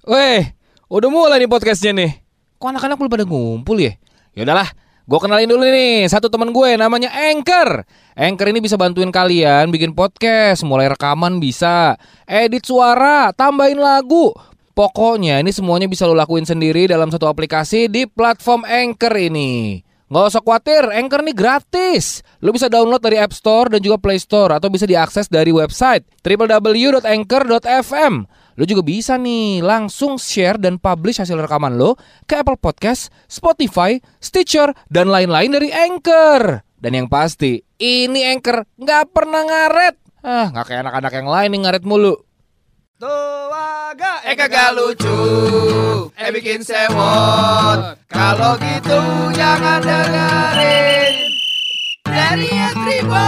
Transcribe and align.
Weh, 0.00 0.56
udah 0.88 1.12
mulai 1.12 1.44
nih 1.44 1.50
podcastnya 1.50 1.92
nih. 1.92 2.24
Kok 2.56 2.72
anak-anak 2.72 2.96
belum 2.96 3.12
pada 3.12 3.24
ngumpul 3.28 3.76
ya? 3.76 3.92
Ya 4.32 4.48
udahlah, 4.48 4.72
gue 5.04 5.18
kenalin 5.20 5.44
dulu 5.44 5.60
nih 5.60 6.08
satu 6.08 6.32
teman 6.32 6.56
gue 6.56 6.80
namanya 6.80 7.12
Anchor. 7.12 7.84
Anchor 8.16 8.48
ini 8.48 8.64
bisa 8.64 8.80
bantuin 8.80 9.12
kalian 9.12 9.68
bikin 9.68 9.92
podcast, 9.92 10.64
mulai 10.64 10.88
rekaman 10.88 11.36
bisa, 11.36 12.00
edit 12.24 12.64
suara, 12.64 13.28
tambahin 13.36 13.76
lagu. 13.76 14.32
Pokoknya 14.72 15.36
ini 15.44 15.52
semuanya 15.52 15.84
bisa 15.84 16.08
lo 16.08 16.16
lakuin 16.16 16.48
sendiri 16.48 16.88
dalam 16.88 17.12
satu 17.12 17.28
aplikasi 17.28 17.92
di 17.92 18.08
platform 18.08 18.64
Anchor 18.64 19.12
ini. 19.20 19.84
Nggak 20.08 20.32
usah 20.32 20.40
khawatir, 20.40 20.88
Anchor 20.96 21.20
ini 21.28 21.36
gratis. 21.36 22.24
Lo 22.40 22.56
bisa 22.56 22.72
download 22.72 23.04
dari 23.04 23.20
App 23.20 23.36
Store 23.36 23.68
dan 23.68 23.84
juga 23.84 24.00
Play 24.00 24.16
Store 24.16 24.56
atau 24.56 24.72
bisa 24.72 24.88
diakses 24.88 25.28
dari 25.28 25.52
website 25.52 26.08
www.anchor.fm. 26.24 28.14
Lo 28.58 28.66
juga 28.66 28.82
bisa 28.82 29.14
nih 29.14 29.62
langsung 29.62 30.18
share 30.18 30.58
dan 30.58 30.80
publish 30.80 31.22
hasil 31.22 31.38
rekaman 31.38 31.78
lo 31.78 31.94
ke 32.26 32.34
Apple 32.38 32.58
Podcast, 32.58 33.14
Spotify, 33.30 34.02
Stitcher, 34.18 34.74
dan 34.90 35.06
lain-lain 35.06 35.54
dari 35.54 35.70
Anchor. 35.70 36.66
Dan 36.80 36.96
yang 36.96 37.08
pasti, 37.12 37.62
ini 37.78 38.26
Anchor 38.26 38.66
nggak 38.74 39.12
pernah 39.14 39.42
ngaret. 39.46 39.94
Ah, 40.20 40.50
nggak 40.50 40.66
kayak 40.66 40.80
anak-anak 40.84 41.12
yang 41.14 41.28
lain 41.28 41.50
yang 41.54 41.62
ngaret 41.68 41.84
mulu. 41.86 42.14
Tuaga, 43.00 44.20
eh 44.28 44.36
kagak 44.36 44.76
lucu, 44.76 45.16
eh 46.12 46.28
bikin 46.28 46.60
sewot. 46.60 47.96
Kalau 48.12 48.60
gitu 48.60 49.00
jangan 49.32 49.80
dengerin 49.80 51.14
dari 52.04 52.52
Tribot. 52.76 53.20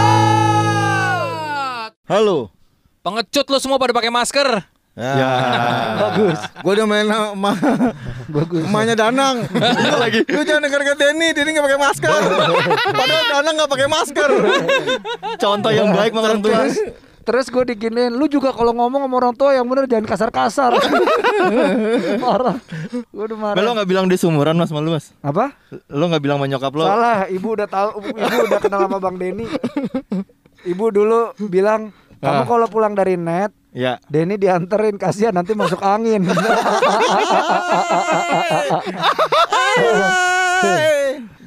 Halo. 2.05 2.53
Pengecut 3.03 3.49
lo 3.49 3.57
semua 3.57 3.81
pada 3.81 3.91
pakai 3.91 4.13
masker. 4.13 4.63
Ya. 4.93 5.33
Bagus. 5.97 6.37
Gua 6.61 6.71
udah 6.77 6.85
main 6.85 7.07
sama 7.09 7.51
Bagus. 8.29 8.61
Emaknya 8.61 8.93
Danang. 8.95 9.41
lagi. 9.97 10.21
Lu 10.23 10.45
jangan 10.45 10.61
denger 10.63 10.81
ke 10.83 10.93
Denny, 10.95 11.27
Denny 11.33 11.49
enggak 11.51 11.65
pakai 11.65 11.79
masker. 11.81 12.09
Padahal 12.93 13.25
Danang 13.27 13.53
enggak 13.57 13.71
pakai 13.73 13.87
masker. 13.89 14.29
Contoh 15.35 15.71
yang 15.71 15.89
baik 15.89 16.13
sama 16.13 16.21
orang 16.23 16.39
tua. 16.39 16.59
Terus 17.23 17.47
gue 17.47 17.63
diginiin, 17.65 18.11
lu 18.11 18.27
juga 18.27 18.51
kalau 18.51 18.75
ngomong 18.75 19.07
sama 19.07 19.15
orang 19.15 19.31
tua 19.31 19.55
yang 19.55 19.63
bener 19.63 19.87
jangan 19.87 20.03
kasar-kasar. 20.05 20.75
marah. 22.23 22.59
Gue 23.09 23.23
udah 23.25 23.37
marah. 23.39 23.63
Lo 23.63 23.73
nggak 23.73 23.87
bilang 23.87 24.05
dia 24.05 24.19
sumuran 24.19 24.53
mas 24.53 24.67
sama 24.67 24.83
lu 24.83 24.91
mas? 24.91 25.15
Apa? 25.23 25.55
Lo 25.87 26.05
nggak 26.05 26.19
bilang 26.19 26.37
sama 26.37 26.51
nyokap 26.51 26.71
lo? 26.75 26.83
Salah, 26.83 27.25
ibu 27.31 27.47
udah 27.49 27.65
tahu, 27.65 27.89
ibu 28.11 28.37
udah 28.45 28.59
kenal 28.59 28.85
sama 28.85 28.99
Bang 28.99 29.15
Denny. 29.15 29.47
Ibu 30.63 30.85
dulu 30.91 31.19
bilang, 31.47 31.95
kamu 32.19 32.39
Ah. 32.39 32.45
kalau 32.45 32.67
pulang 32.67 32.91
dari 32.91 33.15
net, 33.15 33.55
Ya. 33.73 33.97
Denny 34.05 34.37
dianterin 34.37 35.01
kasihan 35.01 35.33
nanti 35.33 35.57
masuk 35.57 35.81
angin. 35.81 36.21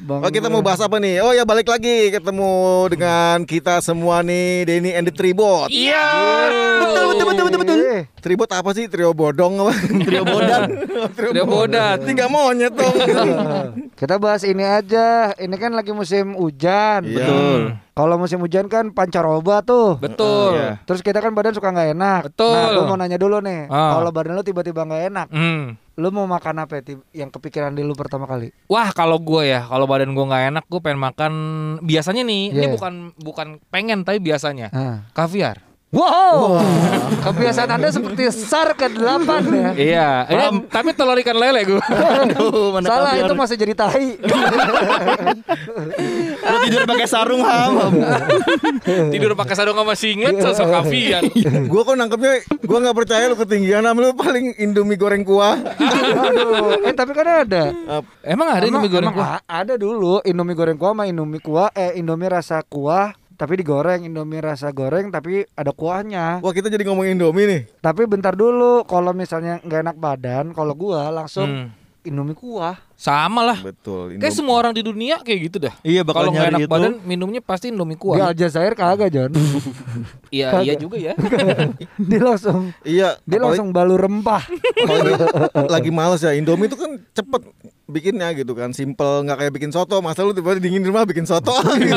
Bang 0.07 0.23
Oh 0.23 0.31
kita 0.31 0.47
mau 0.47 0.63
bahas 0.63 0.79
apa 0.79 1.03
nih? 1.03 1.19
Oh 1.19 1.35
ya 1.35 1.43
balik 1.43 1.67
lagi 1.67 2.15
ketemu 2.15 2.87
dengan 2.95 3.43
kita 3.43 3.83
semua 3.83 4.23
nih 4.23 4.63
Denny 4.63 4.95
and 4.95 5.11
the 5.11 5.15
Tribot. 5.15 5.67
Iya. 5.67 6.07
Betul 6.79 7.05
betul 7.11 7.27
betul 7.27 7.45
betul 7.51 7.61
betul. 7.67 7.77
Eh, 7.83 8.03
Tribot 8.23 8.51
apa 8.55 8.71
sih? 8.71 8.87
Trio 8.87 9.11
bodong 9.11 9.67
apa? 9.67 9.75
Trio 10.07 10.23
bodan. 10.23 10.63
Udah 11.11 11.45
bodat. 11.47 11.99
Tiga 12.07 12.31
monyet 12.31 12.75
dong. 12.79 12.95
Kita 13.99 14.23
bahas 14.23 14.47
ini 14.47 14.63
aja. 14.63 15.35
Ini 15.35 15.55
kan 15.59 15.75
lagi 15.75 15.91
musim 15.91 16.39
hujan. 16.39 17.03
Iya. 17.03 17.19
Betul. 17.19 17.86
Kalau 17.97 18.21
musim 18.21 18.45
hujan 18.45 18.69
kan 18.69 18.93
pancaroba 18.93 19.65
tuh. 19.65 19.97
Betul. 19.97 20.53
Iya. 20.53 20.85
Terus 20.85 21.01
kita 21.01 21.25
kan 21.25 21.33
badan 21.33 21.57
suka 21.57 21.73
nggak 21.73 21.97
enak. 21.97 22.21
Betul. 22.29 22.53
Nah, 22.53 22.69
gue 22.71 22.85
mau 22.85 22.99
nanya 23.01 23.17
dulu 23.17 23.41
nih. 23.41 23.73
Ah. 23.73 23.97
Kalau 23.97 24.13
badan 24.13 24.37
lu 24.37 24.45
tiba-tiba 24.45 24.85
nggak 24.85 25.03
enak, 25.09 25.27
Hmm. 25.33 25.81
lu 25.97 26.09
mau 26.13 26.29
makan 26.29 26.61
apa 26.61 26.77
ya, 26.77 27.01
yang 27.17 27.33
kepikiran 27.33 27.73
di 27.73 27.81
lu 27.81 27.97
pertama 27.97 28.29
kali? 28.29 28.53
Wah 28.69 28.93
kalau 28.93 29.17
gue 29.17 29.49
ya 29.49 29.65
kalau 29.65 29.89
badan 29.89 30.13
gue 30.13 30.23
nggak 30.23 30.45
enak 30.53 30.65
gue 30.69 30.81
pengen 30.85 31.01
makan 31.01 31.33
biasanya 31.81 32.21
nih 32.21 32.53
ini 32.53 32.61
Yeah. 32.61 32.75
bukan 32.77 33.17
bukan 33.17 33.49
pengen 33.73 34.05
tapi 34.05 34.21
biasanya 34.21 34.69
Ah. 34.71 35.09
kaviar. 35.11 35.65
Wow. 35.97 36.61
Kebiasaan 37.25 37.73
Anda 37.73 37.89
seperti 37.89 38.29
SAR 38.29 38.77
ke-8 38.77 39.29
ya. 39.49 39.71
Iya, 39.73 40.09
eh, 40.29 40.51
tapi 40.69 40.93
telur 40.93 41.17
ikan 41.17 41.41
lele 41.41 41.65
gue. 41.65 41.81
Aduh, 41.81 42.77
mana 42.77 42.85
Salah 42.85 43.13
itu 43.17 43.33
masih 43.33 43.57
jadi 43.57 43.73
tahi. 43.73 44.21
Lo 46.47 46.57
tidur 46.69 46.85
pakai 46.85 47.07
sarung 47.09 47.43
ham. 47.43 47.97
Tidur 49.13 49.33
pakai 49.35 49.55
sarung 49.57 49.77
sama 49.77 49.95
singlet 49.97 50.37
sosok 50.39 50.69
kaviar. 50.69 51.23
gua 51.73 51.83
kok 51.83 51.97
nangkepnya 51.97 52.33
gua 52.63 52.79
nggak 52.85 52.97
percaya 52.97 53.25
lu 53.33 53.37
ketinggian 53.39 53.83
sama 53.83 53.99
lu 53.99 54.13
paling 54.15 54.55
Indomie 54.61 55.01
goreng 55.01 55.25
kuah. 55.25 55.57
Aduh. 55.59 56.85
Eh 56.85 56.93
tapi 56.93 57.17
kan 57.17 57.49
ada. 57.49 57.73
Emang 58.23 58.49
ada 58.53 58.63
Emang- 58.63 58.85
Indomie 58.85 58.93
goreng 58.93 59.11
emang 59.11 59.19
kuah? 59.19 59.39
Ada 59.49 59.75
dulu 59.75 60.21
Indomie 60.23 60.55
goreng 60.55 60.77
kuah 60.77 60.93
sama 60.93 61.05
Indomie 61.09 61.43
kuah 61.43 61.69
eh 61.73 61.97
Indomie 61.99 62.31
rasa 62.31 62.63
kuah 62.63 63.17
tapi 63.37 63.61
digoreng 63.61 64.09
Indomie 64.09 64.41
rasa 64.41 64.73
goreng 64.73 65.13
tapi 65.13 65.45
ada 65.53 65.71
kuahnya. 65.71 66.41
Wah 66.41 66.53
kita 66.57 66.73
jadi 66.73 66.89
ngomongin 66.89 67.21
Indomie 67.21 67.47
nih. 67.47 67.63
Tapi 67.79 68.09
bentar 68.09 68.33
dulu 68.33 68.83
kalau 68.89 69.13
misalnya 69.13 69.61
nggak 69.61 69.81
enak 69.87 69.97
badan 70.01 70.45
kalau 70.57 70.73
gua 70.73 71.13
langsung 71.13 71.47
Hmm. 71.47 71.69
Indomie 72.07 72.33
kuah. 72.33 72.79
Sama 72.95 73.45
lah. 73.45 73.59
Betul. 73.61 74.17
Kayak 74.17 74.33
semua 74.33 74.57
orang 74.57 74.73
di 74.73 74.81
dunia 74.81 75.19
kayak 75.19 75.41
gitu 75.45 75.57
dah. 75.61 75.75
Iya 75.81 76.01
bakal 76.01 76.23
Kalau 76.23 76.31
nggak 76.31 76.41
nyari 76.41 76.55
enak 76.55 76.61
itu. 76.63 76.73
badan 76.73 76.95
minumnya 77.03 77.41
pasti 77.41 77.69
Indomie 77.69 77.93
Di 77.93 78.01
kuah. 78.01 78.31
Aljazair 78.31 78.73
kagak 78.73 79.11
John. 79.11 79.33
Iya 80.29 80.59
iya 80.61 80.75
juga 80.75 80.97
ya. 80.97 81.15
dia 82.11 82.21
langsung 82.21 82.73
Iya. 82.83 83.17
dia 83.21 83.37
apalagi- 83.37 83.45
langsung 83.53 83.69
balu 83.71 83.95
rempah. 83.97 84.43
apalagi 84.79 85.13
lagi 85.75 85.91
males 85.91 86.21
ya 86.21 86.33
Indomie 86.33 86.67
itu 86.67 86.75
kan 86.75 86.91
cepet 87.13 87.43
bikinnya 87.87 88.35
gitu 88.35 88.51
kan 88.51 88.71
simple 88.71 89.23
nggak 89.23 89.39
kayak 89.39 89.53
bikin 89.53 89.71
soto 89.71 90.01
masa 90.01 90.21
lu 90.21 90.33
tiba-tiba 90.33 90.59
dingin 90.59 90.83
di 90.83 90.89
rumah 90.89 91.05
bikin 91.05 91.23
soto 91.23 91.55
gitu. 91.77 91.95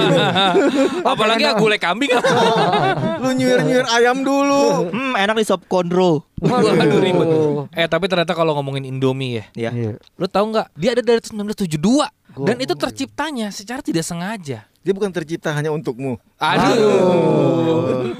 Apalagi 1.01 1.47
gulai 1.55 1.77
kambing. 1.77 2.11
lu 3.17 3.29
nyuir 3.31 3.59
nyuir 3.61 3.85
ayam 3.89 4.21
dulu 4.21 4.89
Hmm 4.89 5.13
enak 5.15 5.33
nih 5.33 5.47
sop 5.47 5.65
kondro. 5.65 6.28
Waduh 6.41 6.71
ribet. 6.97 7.27
Eh 7.73 7.85
tapi 7.85 8.05
ternyata 8.05 8.31
kalau 8.31 8.53
ngomongin 8.53 8.83
Indomie 8.85 9.43
ya, 9.53 9.69
Ya. 9.69 9.71
Iya. 9.71 9.91
lu 10.13 10.25
tahu 10.25 10.49
nggak? 10.49 10.67
Dia 10.73 10.89
ada 10.91 11.01
dari 11.01 11.19
1972 11.19 12.07
dan 12.39 12.55
itu 12.57 12.73
terciptanya 12.73 13.47
secara 13.49 13.79
tidak 13.79 14.01
sengaja. 14.01 14.63
dia 14.79 14.93
bukan 14.93 15.11
tercipta 15.11 15.51
hanya 15.51 15.69
untukmu 15.69 16.15
Aduh. 16.37 18.15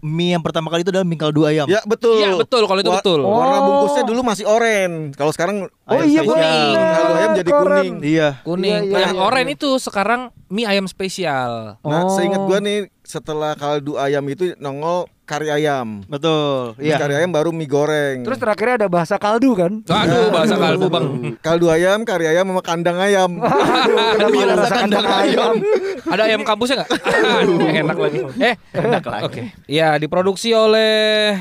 Mie 0.00 0.32
yang 0.32 0.42
pertama 0.42 0.66
kali 0.66 0.82
itu 0.82 0.90
adalah 0.90 1.04
mie 1.04 1.14
kaldu 1.14 1.44
ayam. 1.44 1.62
ya 1.64 1.78
betul 1.84 2.18
Iya 2.18 2.34
betul 2.34 2.66
kalau 2.66 2.80
itu 2.80 2.88
Wa- 2.88 2.98
betul. 2.98 3.20
warna 3.22 3.54
Oh. 3.54 3.62
bungkusnya 3.62 4.02
dulu 4.02 4.20
masih 4.20 4.44
oranye 4.44 5.14
kalau 5.14 5.30
sekarang 5.30 5.70
Oh 5.84 5.94
Ayam 5.94 6.08
iya 6.08 6.20
kuning. 6.24 6.74
Kalau 6.74 7.12
ayam 7.14 7.30
jadi 7.36 7.50
Koran. 7.52 7.62
kuning. 7.62 7.94
Iya. 8.02 8.28
Kuning. 8.42 8.72
Iya, 8.82 8.88
iya, 8.88 8.98
yang 9.04 9.14
iya, 9.14 9.22
oranye 9.22 9.46
iya. 9.48 9.58
itu 9.60 9.68
sekarang 9.78 10.20
mie 10.48 10.64
ayam 10.64 10.86
spesial. 10.86 11.78
nah 11.78 12.02
Oh. 12.02 12.10
seingat 12.10 12.40
gua 12.40 12.58
nih 12.58 12.90
setelah 13.12 13.52
kaldu 13.52 13.94
ayam 13.94 14.24
itu 14.24 14.56
nongol 14.56 15.04
kari 15.22 15.48
ayam 15.48 16.00
Betul. 16.06 16.72
Iya. 16.76 16.96
kari 16.96 17.14
ayam 17.14 17.28
baru 17.28 17.52
mie 17.52 17.64
goreng 17.66 18.24
Terus 18.24 18.36
terakhirnya 18.36 18.74
ada 18.78 18.88
bahasa 18.88 19.16
kaldu 19.16 19.52
kan? 19.52 19.84
Aduh 19.84 20.28
bahasa 20.28 20.56
kalbu 20.56 20.88
bang. 20.88 21.06
kaldu 21.38 21.68
ayam 21.68 22.02
kari 22.02 22.24
ayam 22.26 22.44
sama 22.46 22.60
kandang 22.60 22.96
ayam 22.96 23.36
Kenapa 23.36 24.32
ada 24.34 24.54
rasa 24.56 24.68
kandang 24.74 25.04
ayam? 25.06 25.54
Ada 26.02 26.22
ayam 26.24 26.40
kampusnya 26.42 26.76
nggak? 26.78 26.90
Aduh, 27.38 27.56
enak 27.62 27.98
lagi. 27.98 28.18
Eh, 28.38 28.54
enak 28.74 29.04
lagi. 29.04 29.24
Oke. 29.24 29.42
Ya, 29.64 29.96
diproduksi 29.96 30.50
oleh 30.50 30.92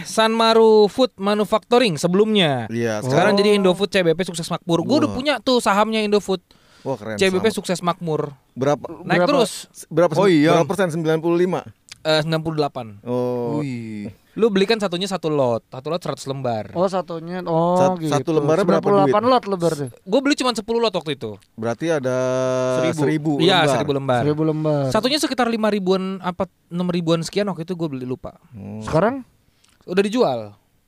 Sanmaru 0.03 0.85
Food 0.87 1.15
Manufacturing 1.17 1.95
sebelumnya. 1.95 2.67
iya 2.67 2.99
Sekarang 2.99 3.33
Oh. 3.33 3.37
jadi 3.37 3.55
Indofood 3.55 3.89
CBP 3.89 4.23
sukses 4.23 4.47
makmur. 4.47 4.83
Gue 4.83 5.01
udah 5.01 5.11
punya 5.11 5.33
tuh 5.37 5.57
sahamnya 5.57 5.99
Indofood. 6.01 6.39
Wah 6.81 6.95
keren 6.95 7.15
CBP 7.15 7.45
sama. 7.45 7.55
sukses 7.55 7.79
makmur. 7.79 8.33
berapa 8.51 8.83
Naik 9.01 9.21
Berapa? 9.21 9.29
terus 9.29 9.51
berapa 9.87 10.11
Oh 10.13 10.25
iya. 10.25 10.57
berapa 10.57 10.67
persen 10.67 10.89
95 10.91 11.63
eh, 12.01 12.21
98. 12.23 13.01
oh 13.03 13.59
Wih. 13.59 14.09
Lu 14.31 14.47
belikan 14.47 14.79
satunya 14.79 15.05
satu 15.05 15.27
lot, 15.27 15.59
satu 15.67 15.91
lot 15.91 15.99
100 15.99 16.23
lembar. 16.25 16.71
Oh 16.71 16.87
satunya 16.87 17.43
oh 17.43 17.75
Sat- 17.75 17.99
gitu. 17.99 18.15
satu 18.15 18.31
lembarnya 18.31 18.63
berapa 18.63 18.87
98 18.87 19.11
duit? 19.11 19.27
lot 19.27 19.43
lebar 19.45 19.71
deh. 19.75 19.89
Gue 20.01 20.19
beli 20.21 20.35
cuma 20.35 20.51
10 20.51 20.63
lot 20.63 20.93
waktu 20.93 21.11
itu. 21.13 21.31
Berarti 21.53 21.85
ada 21.91 22.15
Seribu. 22.79 22.95
seribu, 22.97 23.31
Iya, 23.37 23.67
lembar. 23.67 23.75
1000 23.75 23.91
lembar. 23.93 24.21
1000 24.23 24.43
lembar. 24.47 24.83
Satunya 24.87 25.19
sekitar 25.19 25.45
5 25.45 25.67
ribuan 25.69 26.03
apa 26.19 26.47
6 26.65 26.79
ribuan 26.89 27.19
sekian 27.19 27.43
waktu 27.45 27.63
itu 27.63 27.75
gue 27.75 27.87
beli 27.89 28.05
lupa. 28.05 28.39
Hmm. 28.49 28.79
Sekarang 28.79 29.27
Udah 29.83 29.99
dijual. 29.99 30.39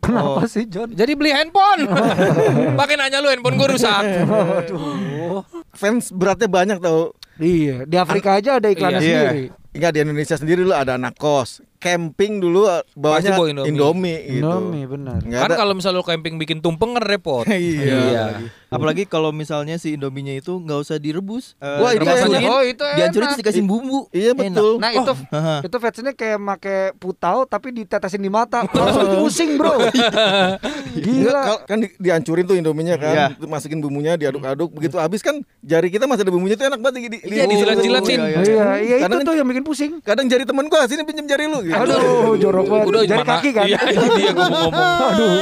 Kenapa 0.03 0.43
sih 0.45 0.67
John? 0.67 0.91
Jadi 0.91 1.15
beli 1.15 1.31
handphone. 1.31 1.87
Pakai 2.79 2.95
nanya 2.99 3.23
lu 3.23 3.31
handphone 3.31 3.55
gue 3.55 3.67
rusak. 3.71 4.03
Aduh. 4.03 5.41
Fans 5.73 6.11
beratnya 6.11 6.45
banyak 6.45 6.77
tau. 6.77 7.15
Iya, 7.39 7.89
di 7.89 7.97
Afrika 7.97 8.37
aja 8.37 8.61
ada 8.61 8.69
iklannya 8.69 9.01
Iya. 9.01 9.09
sendiri. 9.09 9.43
Enggak 9.73 9.89
di 9.89 9.99
Indonesia 10.05 10.35
sendiri 10.37 10.61
lu 10.61 10.69
ada 10.69 11.01
anak 11.01 11.17
kos, 11.17 11.57
camping 11.81 12.37
dulu 12.37 12.69
bawahnya 12.93 13.33
bawa 13.33 13.49
Indomie. 13.49 13.69
Indomie, 13.73 14.19
gitu. 14.29 14.45
Indomie 14.45 14.85
benar. 14.85 15.17
Kan 15.25 15.49
kalau 15.57 15.73
misalnya 15.73 15.97
lu 15.97 16.05
camping 16.05 16.37
bikin 16.37 16.61
tumpeng 16.61 16.93
kan 16.93 17.01
repot. 17.01 17.41
Iya. 17.49 18.37
Apalagi 18.73 19.03
kalau 19.03 19.29
misalnya 19.29 19.75
si 19.75 19.93
Indominya 19.93 20.31
itu 20.31 20.53
nggak 20.55 20.79
usah 20.79 20.97
direbus. 20.97 21.53
Wah, 21.55 21.91
itu 21.91 22.01
dihancurin, 22.01 22.33
enak. 22.35 22.49
Oh, 22.49 22.61
itu 22.61 22.83
dihancurin 22.83 23.03
enak. 23.23 23.29
terus 23.29 23.39
dikasih 23.39 23.63
bumbu. 23.63 23.99
Iya 24.09 24.31
Enak. 24.31 24.39
betul. 24.49 24.71
Nah 24.75 24.91
itu 24.91 25.11
haha. 25.29 25.55
itu 25.61 25.77
fansnya 25.77 26.11
kayak 26.11 26.37
make 26.37 26.73
putau 26.95 27.43
tapi 27.43 27.71
ditetesin 27.71 28.19
di 28.19 28.27
mata 28.27 28.65
langsung 28.73 29.17
pusing 29.17 29.55
bro 29.55 29.73
Enggak, 29.73 30.59
gila 30.95 31.41
kal- 31.41 31.63
kan 31.65 31.77
di- 31.79 31.95
dihancurin 31.97 32.43
tuh 32.43 32.55
Indominya 32.55 32.95
kan, 32.95 33.13
Iya. 33.13 33.25
Terus 33.35 33.49
masukin 33.49 33.79
bumbunya, 33.79 34.13
diaduk-aduk, 34.13 34.69
begitu 34.71 34.95
habis 34.95 35.19
kan 35.19 35.35
jari 35.59 35.87
kita 35.87 36.05
masih 36.05 36.21
ada 36.21 36.31
bumbunya 36.31 36.53
tuh 36.53 36.65
enak 36.65 36.79
banget 36.79 36.93
di, 36.99 37.09
di, 37.09 37.17
Iya, 37.31 37.43
dijilat-jilatin. 37.45 38.17
Oh, 38.17 38.25
iya, 38.25 38.39
iya. 38.39 38.41
iya 38.43 38.67
iya 38.79 38.95
itu 38.95 39.03
Kadang 39.03 39.19
tuh 39.23 39.33
yang 39.33 39.47
bikin 39.47 39.63
pusing 39.63 39.91
Kadang 39.99 40.25
jari 40.27 40.43
temen 40.43 40.65
gua 40.65 40.85
sini 40.85 41.01
pinjem 41.01 41.25
jari 41.25 41.45
lu 41.45 41.59
gitu. 41.61 41.75
aduh 41.75 41.99
jorok 42.35 42.65
banget 42.67 42.85
Udah 42.87 43.01
jari 43.03 43.19
mana- 43.19 43.31
kaki 43.33 43.49
kan 43.51 43.65
Iya, 43.65 43.79
itu 43.89 44.07
dia 44.13 44.31
gua 44.31 44.45
mau 44.45 44.59
ngomong. 44.63 44.97
aduh 45.09 45.33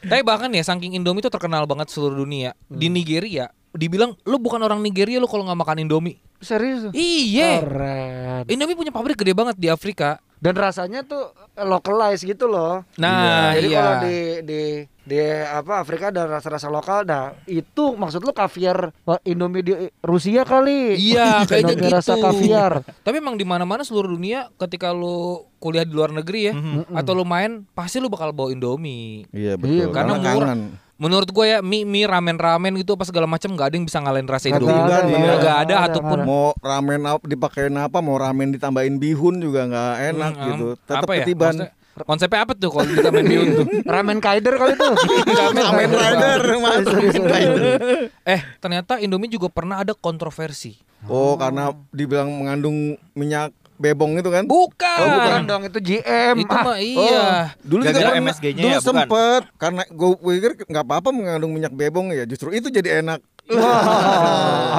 Tapi 0.00 0.22
bahkan 0.22 0.48
ya 0.48 0.62
saking 0.62 0.94
Indomie 0.94 1.18
itu 1.18 1.28
terkenal 1.28 1.64
banget 1.64 1.88
seluruh 1.88 2.16
dunia. 2.16 2.54
Di 2.80 2.88
Nigeria 2.88 3.46
dibilang 3.70 4.18
lu 4.24 4.36
bukan 4.36 4.58
orang 4.58 4.80
Nigeria 4.80 5.16
lu 5.16 5.28
kalau 5.28 5.44
nggak 5.44 5.60
makan 5.60 5.78
Indomie. 5.80 6.18
serius 6.40 6.88
Iya. 6.90 7.60
keren 7.60 8.42
Indomie 8.48 8.72
punya 8.72 8.88
pabrik 8.88 9.14
gede 9.14 9.30
banget 9.30 9.54
di 9.54 9.68
Afrika. 9.68 10.18
dan 10.40 10.56
rasanya 10.56 11.04
tuh 11.04 11.36
localized 11.60 12.24
gitu 12.24 12.48
loh 12.48 12.80
Nah, 12.96 13.52
jadi 13.52 13.68
iya. 13.68 13.76
kalau 13.76 13.94
di 14.00 14.16
di 14.40 14.60
di 15.04 15.20
apa 15.44 15.78
Afrika 15.78 16.08
ada 16.08 16.24
rasa-rasa 16.24 16.66
lokal 16.66 17.04
dah 17.04 17.36
itu 17.44 17.92
maksud 17.92 18.24
lu 18.24 18.32
kaviar 18.32 18.88
wah, 19.04 19.20
Indomie 19.22 19.60
di 19.60 19.76
Rusia 20.00 20.42
kali 20.42 20.96
Iya, 20.96 21.44
kayaknya 21.46 21.76
gitu. 21.76 21.92
rasa 21.92 22.16
kaviar 22.16 22.72
Tapi 23.04 23.20
emang 23.20 23.36
di 23.36 23.44
mana-mana 23.44 23.84
seluruh 23.84 24.08
dunia 24.08 24.48
ketika 24.56 24.90
lu 24.90 25.44
kuliah 25.58 25.84
di 25.84 25.92
luar 25.92 26.08
negeri 26.10 26.40
ya 26.48 26.52
atau 26.96 27.12
lu 27.12 27.22
main 27.22 27.68
pasti 27.70 28.00
lu 28.00 28.08
bakal 28.08 28.32
bawa 28.32 28.48
Indomie. 28.48 29.28
Iya 29.28 29.54
betul. 29.54 29.92
Karena 29.92 30.16
murah. 30.16 30.24
kangen. 30.24 30.60
Menurut 31.00 31.26
gue 31.26 31.46
ya 31.46 31.58
mie 31.60 31.82
mie 31.82 32.04
ramen 32.04 32.36
ramen 32.36 32.76
gitu 32.76 32.92
apa 32.92 33.02
segala 33.02 33.24
macam 33.24 33.48
nggak 33.50 33.66
ada 33.66 33.74
yang 33.74 33.86
bisa 33.88 33.98
ngalahin 33.98 34.28
rasa 34.28 34.46
Kagak 34.46 34.60
Indomie. 34.60 34.76
ada, 34.76 34.84
Nggak 34.84 35.00
Nggak 35.00 35.00
ada, 35.00 35.16
ada, 35.16 35.40
nggak 35.40 35.56
ada, 35.58 35.74
ataupun 35.88 36.18
nggak 36.18 36.28
Mau 36.28 36.46
ramen 36.60 37.00
apa 37.02 37.22
dipakein 37.24 37.74
apa, 37.74 37.98
mau 37.98 38.16
ramen 38.16 38.48
ditambahin 38.50 38.96
bihun 38.96 39.40
juga 39.40 39.64
nggak 39.64 39.92
enak 40.10 40.32
Hmm, 40.32 40.44
gitu. 40.46 40.66
Tetap 40.78 41.02
apa 41.02 41.12
ya? 41.12 41.24
ketiban. 41.24 41.54
Maksudnya, 41.56 41.78
Konsepnya 42.00 42.40
apa 42.40 42.52
tuh 42.54 42.70
kalau 42.70 42.86
kita 42.86 43.08
main 43.10 43.26
bihun 43.26 43.48
tuh? 43.54 43.66
ramen 43.92 44.18
kaider 44.18 44.54
kali 44.54 44.72
tuh 44.72 44.94
Ramen 45.60 45.90
rider. 45.90 46.40
Eh, 48.22 48.40
ternyata 48.56 48.96
Indomie 48.96 49.28
juga 49.28 49.48
pernah 49.48 49.80
ada 49.80 49.92
kontroversi. 49.92 50.76
Oh, 51.04 51.32
karena 51.34 51.72
dibilang 51.90 52.28
mengandung 52.30 52.76
minyak 53.12 53.56
bebong 53.80 54.12
itu 54.14 54.28
kan? 54.28 54.44
Bukan. 54.44 54.98
Oh, 55.00 55.08
bukan 55.10 55.40
dong 55.42 55.62
itu 55.64 55.78
GM 55.80 56.34
Itu 56.38 56.52
Ah, 56.52 56.62
mah 56.62 56.78
iya. 56.78 57.24
Dulu 57.58 57.80
juga 57.80 57.90
Gara-gara 57.90 58.12
pernah- 58.12 58.28
MSG-nya 58.28 58.60
dulu 58.60 58.68
ya, 58.68 58.78
bukan? 58.78 58.86
sempet 58.86 59.42
karena 59.56 59.82
gue 59.86 60.10
pikir 60.14 60.50
nggak 60.62 60.84
apa-apa 60.84 61.08
mengandung 61.08 61.50
minyak 61.50 61.72
bebong 61.72 62.12
ya, 62.12 62.22
justru 62.22 62.52
itu 62.52 62.68
jadi 62.68 63.00
enak. 63.00 63.18
Wah, 63.50 63.82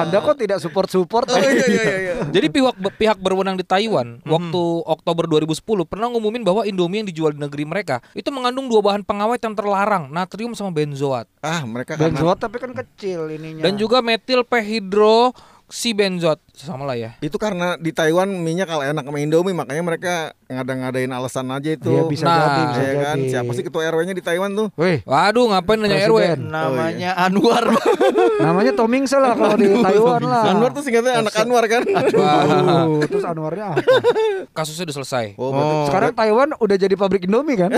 Anda 0.00 0.16
kok 0.18 0.32
tidak 0.34 0.56
support 0.56 0.88
support? 0.88 1.26
Oh 1.26 1.36
iya 1.36 1.52
iya 1.52 1.66
iya. 1.66 1.96
iya. 2.00 2.14
Jadi 2.24 2.46
pihak 2.48 2.72
pihak 2.94 3.18
berwenang 3.18 3.54
di 3.54 3.62
Taiwan 3.62 4.22
waktu 4.24 4.62
Oktober 4.86 5.26
2010 5.26 5.60
pernah 5.84 6.08
ngumumin 6.08 6.40
bahwa 6.40 6.62
Indomie 6.62 7.02
yang 7.02 7.08
dijual 7.10 7.30
di 7.30 7.40
negeri 7.40 7.64
mereka 7.64 8.00
itu 8.12 8.28
mengandung 8.28 8.66
dua 8.66 8.80
bahan 8.82 9.02
pengawet 9.02 9.38
yang 9.38 9.52
terlarang, 9.52 10.08
natrium 10.08 10.54
sama 10.54 10.70
benzoat 10.70 11.28
Ah 11.40 11.60
mereka 11.62 11.94
karena 11.94 12.14
Benzoat 12.14 12.38
tapi 12.38 12.56
kan 12.56 12.72
kecil 12.72 13.28
ininya. 13.28 13.60
dan 13.60 13.76
juga 13.76 14.00
metil 14.00 14.40
pehidro 14.40 15.36
si 15.66 15.92
benzoat 15.92 16.40
sama 16.54 16.84
lah 16.84 16.94
ya. 16.94 17.10
itu 17.18 17.34
karena 17.34 17.74
di 17.74 17.90
Taiwan 17.90 18.28
minyak 18.28 18.66
kalau 18.66 18.80
enak 18.82 19.02
sama 19.02 19.18
Indomie 19.18 19.52
makanya 19.52 19.82
mereka 19.82 20.14
ngada-ngadain 20.46 21.08
alasan 21.08 21.48
aja 21.48 21.72
itu. 21.72 21.88
Iya, 21.88 22.02
bisa 22.04 22.22
Nah, 22.22 22.36
jadi, 22.36 22.62
bisa 22.62 22.82
ya 22.82 22.94
kan? 23.02 23.16
Siapa 23.24 23.50
sih 23.50 23.62
ketua 23.62 23.82
RW-nya 23.86 24.12
di 24.12 24.20
Taiwan 24.20 24.52
tuh? 24.52 24.68
Wih, 24.74 25.00
Waduh, 25.02 25.48
ngapain 25.48 25.80
nanya 25.80 26.04
RW? 26.04 26.18
Namanya 26.38 27.16
Anwar. 27.18 27.64
namanya 28.44 28.72
Tomingse 28.72 29.16
lah 29.16 29.32
kalau 29.32 29.56
di 29.56 29.64
Taiwan 29.66 30.20
lah. 30.22 30.44
Anwar 30.46 30.70
tuh 30.70 30.82
singkatnya 30.82 31.20
anak 31.20 31.34
Anwar 31.34 31.64
kan? 31.66 31.82
Waduh, 31.88 33.00
terus 33.02 33.24
Anwarnya 33.24 33.64
apa? 33.72 33.80
Kasusnya 34.56 34.84
udah 34.84 34.96
selesai. 34.98 35.24
Oh, 35.36 35.50
berarti- 35.50 35.86
Sekarang 35.88 36.12
Taiwan 36.12 36.48
udah 36.54 36.76
jadi 36.76 36.94
pabrik 36.94 37.24
Indomie 37.24 37.56
kan? 37.56 37.70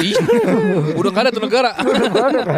Udah 0.99 1.11
ada 1.15 1.31
tuh 1.31 1.41
negara. 1.41 1.71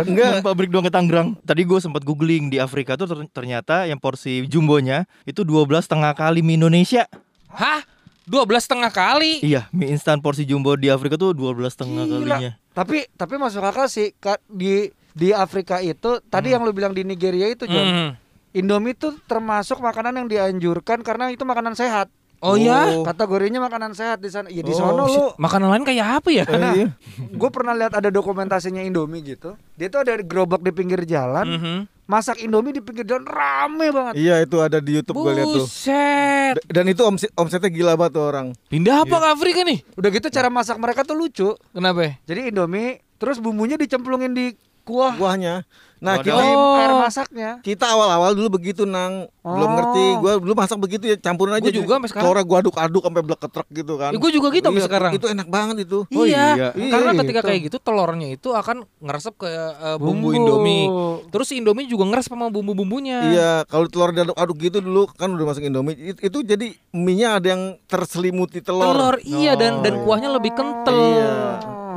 Enggak, 0.00 0.40
pabrik 0.40 0.68
doang 0.68 0.82
ke 0.82 0.92
Tangerang. 0.92 1.36
Tadi 1.42 1.62
gue 1.62 1.78
sempat 1.78 2.02
googling 2.02 2.48
di 2.48 2.56
Afrika 2.56 2.94
tuh 2.94 3.04
ter- 3.04 3.28
ternyata 3.30 3.84
yang 3.84 3.98
porsi 3.98 4.44
jumbonya 4.46 5.04
itu 5.22 5.42
12 5.42 5.66
setengah 5.82 6.05
kali 6.12 6.44
mie 6.44 6.60
Indonesia. 6.60 7.08
Hah? 7.50 7.82
12 8.26 8.58
setengah 8.58 8.90
kali? 8.90 9.38
Iya, 9.40 9.70
mie 9.70 9.94
instan 9.94 10.18
porsi 10.18 10.42
jumbo 10.42 10.74
di 10.74 10.90
Afrika 10.90 11.14
tuh 11.14 11.30
12 11.30 11.70
setengah 11.70 12.04
kalinya. 12.04 12.50
Tapi 12.74 13.06
tapi 13.14 13.34
masuk 13.38 13.62
akal 13.62 13.86
sih 13.86 14.12
Kak, 14.18 14.42
di 14.46 14.90
di 15.16 15.32
Afrika 15.32 15.80
itu 15.80 16.20
tadi 16.28 16.52
yang 16.52 16.60
lu 16.66 16.76
bilang 16.76 16.92
di 16.92 17.06
Nigeria 17.06 17.48
itu 17.48 17.64
John. 17.64 17.86
Hmm. 17.86 18.10
Indomie 18.52 18.92
itu 18.92 19.12
termasuk 19.24 19.80
makanan 19.80 20.16
yang 20.16 20.28
dianjurkan 20.28 21.00
karena 21.00 21.28
itu 21.28 21.44
makanan 21.44 21.76
sehat. 21.76 22.08
Oh, 22.44 22.52
ya? 22.52 23.00
Kategorinya 23.00 23.64
makanan 23.64 23.96
sehat 23.96 24.20
di 24.20 24.28
sana. 24.28 24.52
Ya 24.52 24.60
di 24.60 24.72
Oh, 24.76 24.76
sono 24.76 25.04
lu 25.08 25.24
Makanan 25.40 25.72
lain 25.72 25.84
kayak 25.88 26.20
apa 26.20 26.28
ya? 26.28 26.44
Nah, 26.44 26.72
gue 27.16 27.50
pernah 27.52 27.72
lihat 27.72 27.96
ada 27.96 28.12
dokumentasinya 28.12 28.84
Indomie 28.84 29.24
gitu. 29.24 29.56
Dia 29.76 29.88
tuh 29.88 30.04
ada 30.04 30.20
gerobak 30.20 30.60
di 30.60 30.72
pinggir 30.72 31.00
jalan, 31.08 31.46
Mhm. 31.48 31.76
Masak 32.06 32.38
Indomie 32.40 32.72
di 32.72 32.82
pinggir 32.82 33.02
jalan 33.02 33.26
rame 33.26 33.90
banget. 33.90 34.14
Iya 34.14 34.46
itu 34.46 34.56
ada 34.62 34.78
di 34.78 34.98
YouTube 34.98 35.26
gue 35.26 35.32
lihat 35.42 35.46
tuh. 35.50 35.66
Buset. 35.66 36.54
Dan 36.70 36.84
itu 36.86 37.02
omset 37.02 37.30
omsetnya 37.34 37.70
gila 37.70 37.98
banget 37.98 38.16
tuh 38.16 38.24
orang. 38.24 38.46
Pindah 38.70 39.02
apa 39.02 39.16
ke 39.18 39.26
Afrika 39.34 39.60
nih? 39.66 39.82
Udah 39.98 40.10
gitu 40.14 40.26
cara 40.30 40.48
masak 40.48 40.78
mereka 40.78 41.02
tuh 41.02 41.18
lucu. 41.18 41.52
Kenapa? 41.74 42.16
Jadi 42.24 42.54
Indomie 42.54 43.02
terus 43.18 43.42
bumbunya 43.42 43.74
dicemplungin 43.74 44.32
di 44.32 44.54
kuah 44.86 45.12
Kuahnya. 45.12 45.66
Nah 45.96 46.20
Waduh. 46.20 46.28
kita 46.28 46.42
Oh. 46.44 46.76
air 46.76 46.92
masaknya. 46.92 47.50
kita 47.64 47.88
awal-awal 47.88 48.36
dulu 48.36 48.60
begitu 48.60 48.84
nang 48.84 49.32
belum 49.40 49.64
Oh. 49.64 49.74
ngerti. 49.74 50.04
Gua 50.20 50.32
dulu 50.36 50.52
masak 50.52 50.76
begitu 50.76 51.08
ya 51.08 51.16
campurin 51.16 51.56
aja. 51.56 51.64
Gua 51.64 51.72
juga 51.72 51.92
sampai 51.96 52.10
sekarang. 52.12 52.44
Gua 52.44 52.58
aduk-aduk 52.60 53.02
sampai 53.02 53.22
bleketrek 53.24 53.68
gitu 53.72 53.92
kan. 53.96 54.12
Ya, 54.12 54.18
gua 54.20 54.28
juga 54.30 54.48
gitu 54.52 54.66
sampai 54.68 54.76
Iya, 54.78 54.88
sekarang. 54.92 55.12
Itu 55.16 55.26
enak 55.26 55.48
banget 55.48 55.76
itu. 55.82 55.98
iya. 56.12 56.46
iya. 56.52 56.68
karena 56.92 57.10
Iya, 57.10 57.20
ketika 57.24 57.40
gitu. 57.40 57.48
kayak 57.48 57.60
gitu 57.64 57.76
telurnya 57.80 58.28
itu 58.28 58.48
akan 58.52 58.76
ngeresep 59.00 59.34
ke 59.34 59.48
uh, 59.48 59.96
bumbu, 59.96 60.30
Bumbu. 60.30 60.36
Indomie. 60.36 60.84
Terus 61.32 61.46
si 61.48 61.54
Indomie 61.56 61.88
juga 61.88 62.04
ngeresep 62.04 62.30
sama 62.30 62.52
bumbu-bumbunya. 62.52 63.18
Iya, 63.26 63.50
kalau 63.64 63.88
telur 63.88 64.12
diaduk-aduk 64.12 64.56
gitu 64.60 64.78
dulu 64.78 65.08
kan 65.10 65.32
udah 65.32 65.48
masuk 65.48 65.64
Indomie. 65.64 65.96
It- 65.96 66.20
Itu, 66.22 66.44
jadi 66.44 66.76
mie-nya 66.92 67.40
ada 67.40 67.48
yang 67.48 67.80
terselimuti 67.86 68.60
telur. 68.60 68.84
Telur 68.84 69.16
iya 69.24 69.56
dan 69.56 69.80
dan 69.80 69.96
Oh, 69.96 70.00
kuahnya 70.04 70.28
lebih 70.28 70.52
kental. 70.52 70.92
Iya. 70.92 71.32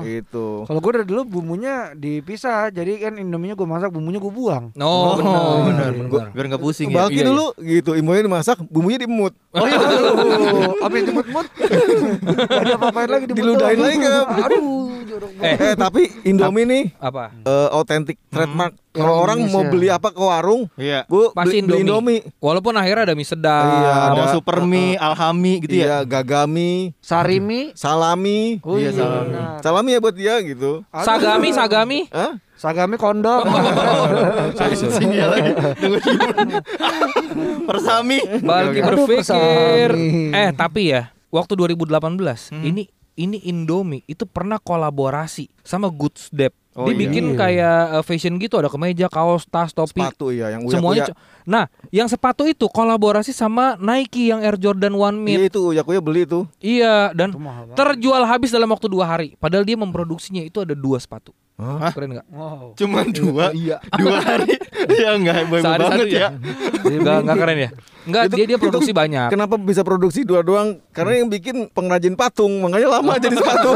Gitu. 0.01 0.45
Kalau 0.63 0.79
gue 0.79 0.91
dari 0.91 1.05
dulu 1.05 1.21
bumbunya 1.23 1.91
dipisah, 1.93 2.69
jadi 2.69 2.91
kan 2.99 3.13
Indominya 3.15 3.53
gue 3.53 3.65
masak, 3.65 3.89
bumbunya 3.89 4.17
gue 4.17 4.29
buang. 4.29 4.71
No, 4.73 5.15
benar. 5.15 5.37
Oh, 5.37 5.57
benar. 5.63 5.91
benar. 5.91 6.27
Biar 6.31 6.45
nggak 6.47 6.61
pusing 6.61 6.89
ya. 6.89 7.05
Bagi 7.05 7.19
Iya, 7.19 7.27
dulu 7.27 7.45
gitu, 7.59 7.91
imunya 7.93 8.21
dimasak, 8.21 8.57
bumbunya 8.63 8.97
diemut. 8.97 9.33
Oh 9.49 9.65
iya, 9.65 9.77
aduh, 9.77 10.77
abis 10.79 11.01
dimut-mut, 11.03 11.47
ada 12.49 12.71
apa-apain 12.75 13.09
lagi 13.09 13.25
dimut 13.25 13.37
Diludahin 13.39 13.79
lagi 13.79 13.97
ke- 13.97 14.25
Aduh. 14.45 14.98
Eh, 15.39 15.55
Eh, 15.55 15.75
tapi 15.75 16.07
Indomie 16.23 16.63
nih 16.63 16.83
apa? 16.97 17.31
eh, 17.37 17.69
otentik 17.71 18.17
trademark. 18.27 18.75
Kalau 18.89 19.05
Yang 19.11 19.21
orang 19.21 19.39
mau 19.47 19.63
beli 19.63 19.87
apa 19.87 20.09
ke 20.09 20.17
warung, 20.17 20.65
Iya. 20.73 21.05
Bu, 21.05 21.29
Pasti 21.31 21.61
beli, 21.61 21.85
Indomie. 21.85 22.19
Indomie. 22.19 22.19
Walaupun 22.37 22.73
akhirnya 22.73 23.03
ada 23.03 23.13
mie 23.13 23.23
sedap. 23.23 23.63
Iya, 23.63 23.93
Ada 24.09 24.13
ada- 24.19 24.33
super 24.33 24.57
mie, 24.61 24.97
alhami 24.97 25.53
gitu 25.61 25.75
iya, 25.75 26.01
ya. 26.01 26.09
gagami, 26.09 26.91
Sarimi, 26.99 27.71
salami. 27.73 28.57
oh 28.59 28.75
Iya, 28.75 28.89
iya, 28.89 28.91
salami. 28.97 29.29
benar. 29.29 29.57
Salami 29.61 29.89
ya 29.89 29.99
buat 29.99 30.15
dia 30.15 30.35
gitu. 30.41 30.71
Aduh. 30.85 31.05
Sagami, 31.05 31.47
sagami. 31.51 31.99
Hah? 32.09 32.33
Sagami 32.55 32.95
kondom. 32.95 33.45
Sini 34.91 35.15
ya 35.15 35.27
lagi. 35.29 35.51
Persami. 37.63 38.17
Balik 38.43 38.83
berpikir. 38.83 39.89
Eh, 40.33 40.49
tapi 40.51 40.91
ya, 40.91 41.13
waktu 41.29 41.53
2018 41.55 42.51
ini 42.59 42.89
ini 43.19 43.43
Indomie 43.43 44.07
itu 44.07 44.23
pernah 44.23 44.55
kolaborasi 44.57 45.51
sama 45.59 45.91
Goods 45.91 46.31
Dep. 46.31 46.55
Oh, 46.71 46.87
Dia 46.87 46.95
iya. 46.95 47.01
bikin 47.01 47.25
kayak 47.35 47.77
uh, 47.91 48.03
fashion 48.05 48.39
gitu, 48.39 48.55
ada 48.55 48.71
kemeja, 48.71 49.11
kaos, 49.11 49.43
tas, 49.43 49.69
topi. 49.69 49.99
Sepatu 49.99 50.31
ya 50.31 50.47
yang 50.49 50.63
Semuanya. 50.63 51.11
uya-uya. 51.11 51.11
co- 51.11 51.17
Nah, 51.43 51.65
yang 51.89 52.07
sepatu 52.07 52.45
itu 52.45 52.63
kolaborasi 52.65 53.33
sama 53.33 53.75
Nike 53.75 54.31
yang 54.31 54.39
Air 54.39 54.55
Jordan 54.55 54.93
One 54.93 55.17
Mid. 55.19 55.35
Iya 55.35 55.45
itu 55.49 55.59
uya-uya 55.67 55.99
beli 55.99 56.23
itu. 56.23 56.47
Iya, 56.57 57.11
dan 57.11 57.35
Itu 57.35 57.41
terjual 57.75 58.23
habis 58.23 58.49
dalam 58.49 58.69
waktu 58.69 58.87
dua 58.87 59.03
hari. 59.09 59.35
Padahal 59.35 59.67
dia 59.67 59.75
memproduksinya 59.75 60.39
itu 60.39 60.61
ada 60.61 60.71
dua 60.71 60.95
sepatu. 60.95 61.35
Hah? 61.59 61.91
Keren 61.91 62.09
nggak? 62.15 62.27
Wow. 62.31 62.71
Cuma 62.79 63.03
dua. 63.03 63.51
Iya. 63.51 63.83
Dua 63.99 64.17
hari. 64.23 64.55
ya 65.03 65.09
enggak 65.19 65.43
boy 65.51 65.59
Sehari 65.59 65.83
banget 65.83 65.99
satu 65.99 66.07
ya. 66.07 66.29
Enggak, 66.87 67.17
enggak 67.27 67.37
keren 67.43 67.57
ya? 67.59 67.69
Enggak, 68.07 68.23
Itu- 68.31 68.35
dia 68.39 68.45
dia 68.47 68.57
itu 68.57 68.63
produksi 68.63 68.91
banyak. 68.95 69.27
Kenapa 69.27 69.55
bisa 69.59 69.81
produksi 69.83 70.23
dua 70.23 70.39
doang? 70.39 70.79
Karena 70.95 71.19
yang 71.19 71.27
bikin 71.27 71.67
pengrajin 71.67 72.15
patung, 72.15 72.63
makanya 72.63 72.87
lama 72.95 73.19
jadi 73.19 73.35
sepatu. 73.43 73.75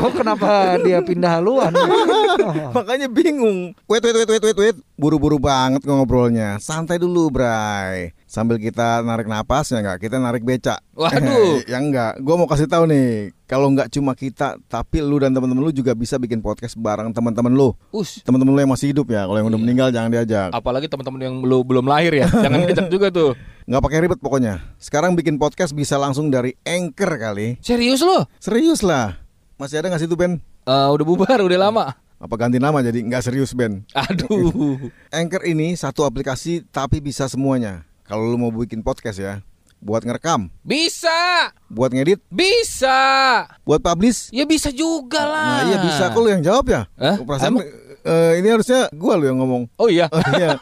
Kok 0.00 0.12
kenapa 0.16 0.80
dia 0.80 1.04
pindah 1.04 1.36
haluan? 1.36 1.76
Oh. 1.76 2.72
makanya 2.80 3.06
bingung. 3.12 3.76
Wait, 3.84 4.00
wait, 4.00 4.16
wait, 4.16 4.28
wait, 4.32 4.42
wait, 4.48 4.58
wait. 4.58 4.76
buru-buru 4.98 5.36
banget 5.38 5.84
ngobrolnya. 5.84 6.56
Santai 6.58 6.96
dulu, 6.98 7.28
Bray. 7.28 8.16
Sambil 8.28 8.60
kita 8.60 9.00
narik 9.00 9.24
napas 9.24 9.72
ya 9.72 9.80
enggak, 9.80 10.04
kita 10.04 10.20
narik 10.20 10.44
becak. 10.44 10.84
Waduh. 10.92 11.64
ya 11.72 11.80
enggak, 11.80 12.20
gua 12.20 12.36
mau 12.36 12.44
kasih 12.44 12.68
tahu 12.68 12.84
nih, 12.84 13.32
kalau 13.48 13.72
enggak 13.72 13.88
cuma 13.88 14.12
kita, 14.12 14.60
tapi 14.68 15.00
lu 15.00 15.16
dan 15.16 15.32
teman-teman 15.32 15.64
lu 15.64 15.72
juga 15.72 15.96
bisa 15.96 16.20
bikin 16.20 16.44
podcast 16.44 16.76
bareng 16.76 17.08
teman-teman 17.08 17.48
lu. 17.48 17.72
Us. 17.88 18.20
Teman-teman 18.20 18.52
lu 18.52 18.60
yang 18.60 18.68
masih 18.68 18.92
hidup 18.92 19.08
ya, 19.08 19.24
kalau 19.24 19.40
yang 19.40 19.48
udah 19.48 19.56
Iya. 19.56 19.64
meninggal 19.64 19.88
jangan 19.88 20.10
diajak. 20.12 20.48
Apalagi 20.52 20.86
teman-teman 20.86 21.20
yang 21.24 21.34
belum 21.40 21.62
belum 21.64 21.84
lahir 21.88 22.12
ya. 22.14 22.28
Jangan 22.44 22.68
diajak 22.68 22.88
juga 22.92 23.08
tuh. 23.08 23.32
Nggak 23.64 23.80
pakai 23.80 23.98
ribet 24.04 24.20
pokoknya. 24.20 24.60
Sekarang 24.76 25.16
bikin 25.16 25.40
podcast 25.40 25.72
bisa 25.72 25.96
langsung 25.96 26.28
dari 26.28 26.52
Anchor 26.68 27.16
kali. 27.16 27.56
Serius 27.64 28.04
lo? 28.04 28.28
Serius 28.36 28.84
lah. 28.84 29.16
Masih 29.56 29.80
ada 29.80 29.88
nggak 29.88 30.04
sih 30.04 30.08
tuh 30.08 30.20
Ben? 30.20 30.36
Eh, 30.68 30.88
udah 30.92 31.04
bubar, 31.08 31.40
udah 31.40 31.56
lama. 31.58 31.96
Apa 32.20 32.34
ganti 32.36 32.60
nama 32.60 32.84
jadi 32.84 33.00
nggak 33.00 33.24
serius 33.24 33.56
Ben? 33.56 33.88
Aduh. 33.96 34.76
Anchor 35.16 35.48
ini 35.48 35.72
satu 35.72 36.04
aplikasi 36.04 36.60
tapi 36.68 37.00
bisa 37.00 37.24
semuanya. 37.24 37.88
Kalau 38.08 38.24
lu 38.24 38.40
mau 38.40 38.48
bikin 38.48 38.80
podcast 38.80 39.20
ya, 39.20 39.44
buat 39.78 40.00
ngerekam, 40.00 40.48
Bisa. 40.64 41.52
buat 41.68 41.92
ngedit, 41.92 42.24
Bisa. 42.32 43.44
buat 43.68 43.84
publish. 43.84 44.32
Ya 44.32 44.48
bisa 44.48 44.72
juga 44.72 45.28
lah. 45.28 45.44
Nah 45.44 45.62
iya 45.68 45.78
bisa. 45.78 46.04
Kok 46.08 46.20
lu 46.24 46.32
yang 46.32 46.40
jawab 46.40 46.64
ya? 46.72 46.88
Hah? 46.96 47.20
Perasaan 47.20 47.60
eh, 48.00 48.32
ini 48.40 48.48
harusnya 48.48 48.88
gua 48.96 49.20
lu 49.20 49.28
yang 49.28 49.36
ngomong. 49.38 49.68
Oh 49.76 49.92
iya. 49.92 50.08
Iya. 50.32 50.56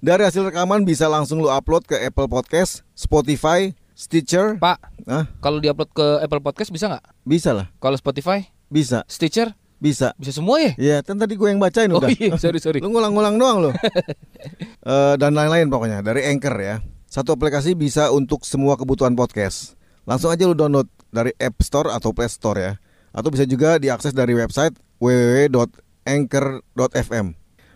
Dari 0.00 0.22
hasil 0.24 0.48
rekaman 0.48 0.88
bisa 0.88 1.10
langsung 1.12 1.44
lu 1.44 1.52
upload 1.52 1.84
ke 1.84 1.98
Apple 2.00 2.30
Podcast, 2.30 2.86
Spotify, 2.96 3.76
Stitcher. 3.92 4.56
Pak, 4.56 4.78
Hah? 5.04 5.28
kalau 5.44 5.60
diupload 5.60 5.90
ke 5.92 6.06
Apple 6.24 6.40
Podcast 6.40 6.72
bisa 6.72 6.88
nggak? 6.88 7.04
Bisa 7.26 7.50
lah, 7.52 7.66
Kalau 7.82 7.98
Spotify, 8.00 8.48
bisa, 8.70 9.02
Stitcher, 9.10 9.52
bisa. 9.78 10.12
bisa 10.14 10.34
semua 10.34 10.58
ya? 10.58 10.72
Iya, 10.74 10.96
kan 11.02 11.16
tadi 11.16 11.34
gue 11.34 11.48
yang 11.48 11.58
bacain 11.58 11.88
Oh 11.88 11.98
udah. 11.98 12.10
iya, 12.10 12.34
sorry 12.34 12.58
sorry. 12.58 12.78
Lu 12.84 12.90
ngulang-ngulang 12.90 13.38
doang 13.38 13.58
lu. 13.64 13.70
Eh, 14.78 15.14
dan 15.20 15.36
lain-lain 15.36 15.68
pokoknya 15.68 16.00
dari 16.00 16.24
Anchor 16.24 16.56
ya. 16.56 16.80
Satu 17.04 17.36
aplikasi 17.36 17.74
bisa 17.74 18.08
untuk 18.08 18.44
semua 18.44 18.72
kebutuhan 18.74 19.12
podcast. 19.12 19.76
Langsung 20.04 20.32
aja 20.32 20.44
lu 20.44 20.56
download 20.56 20.88
dari 21.08 21.36
App 21.36 21.60
Store 21.60 21.92
atau 21.92 22.16
Play 22.16 22.28
Store 22.28 22.56
ya. 22.56 22.72
Atau 23.12 23.28
bisa 23.28 23.44
juga 23.44 23.76
diakses 23.76 24.16
dari 24.16 24.32
website 24.32 24.72
www.anchor.fm. 26.08 27.26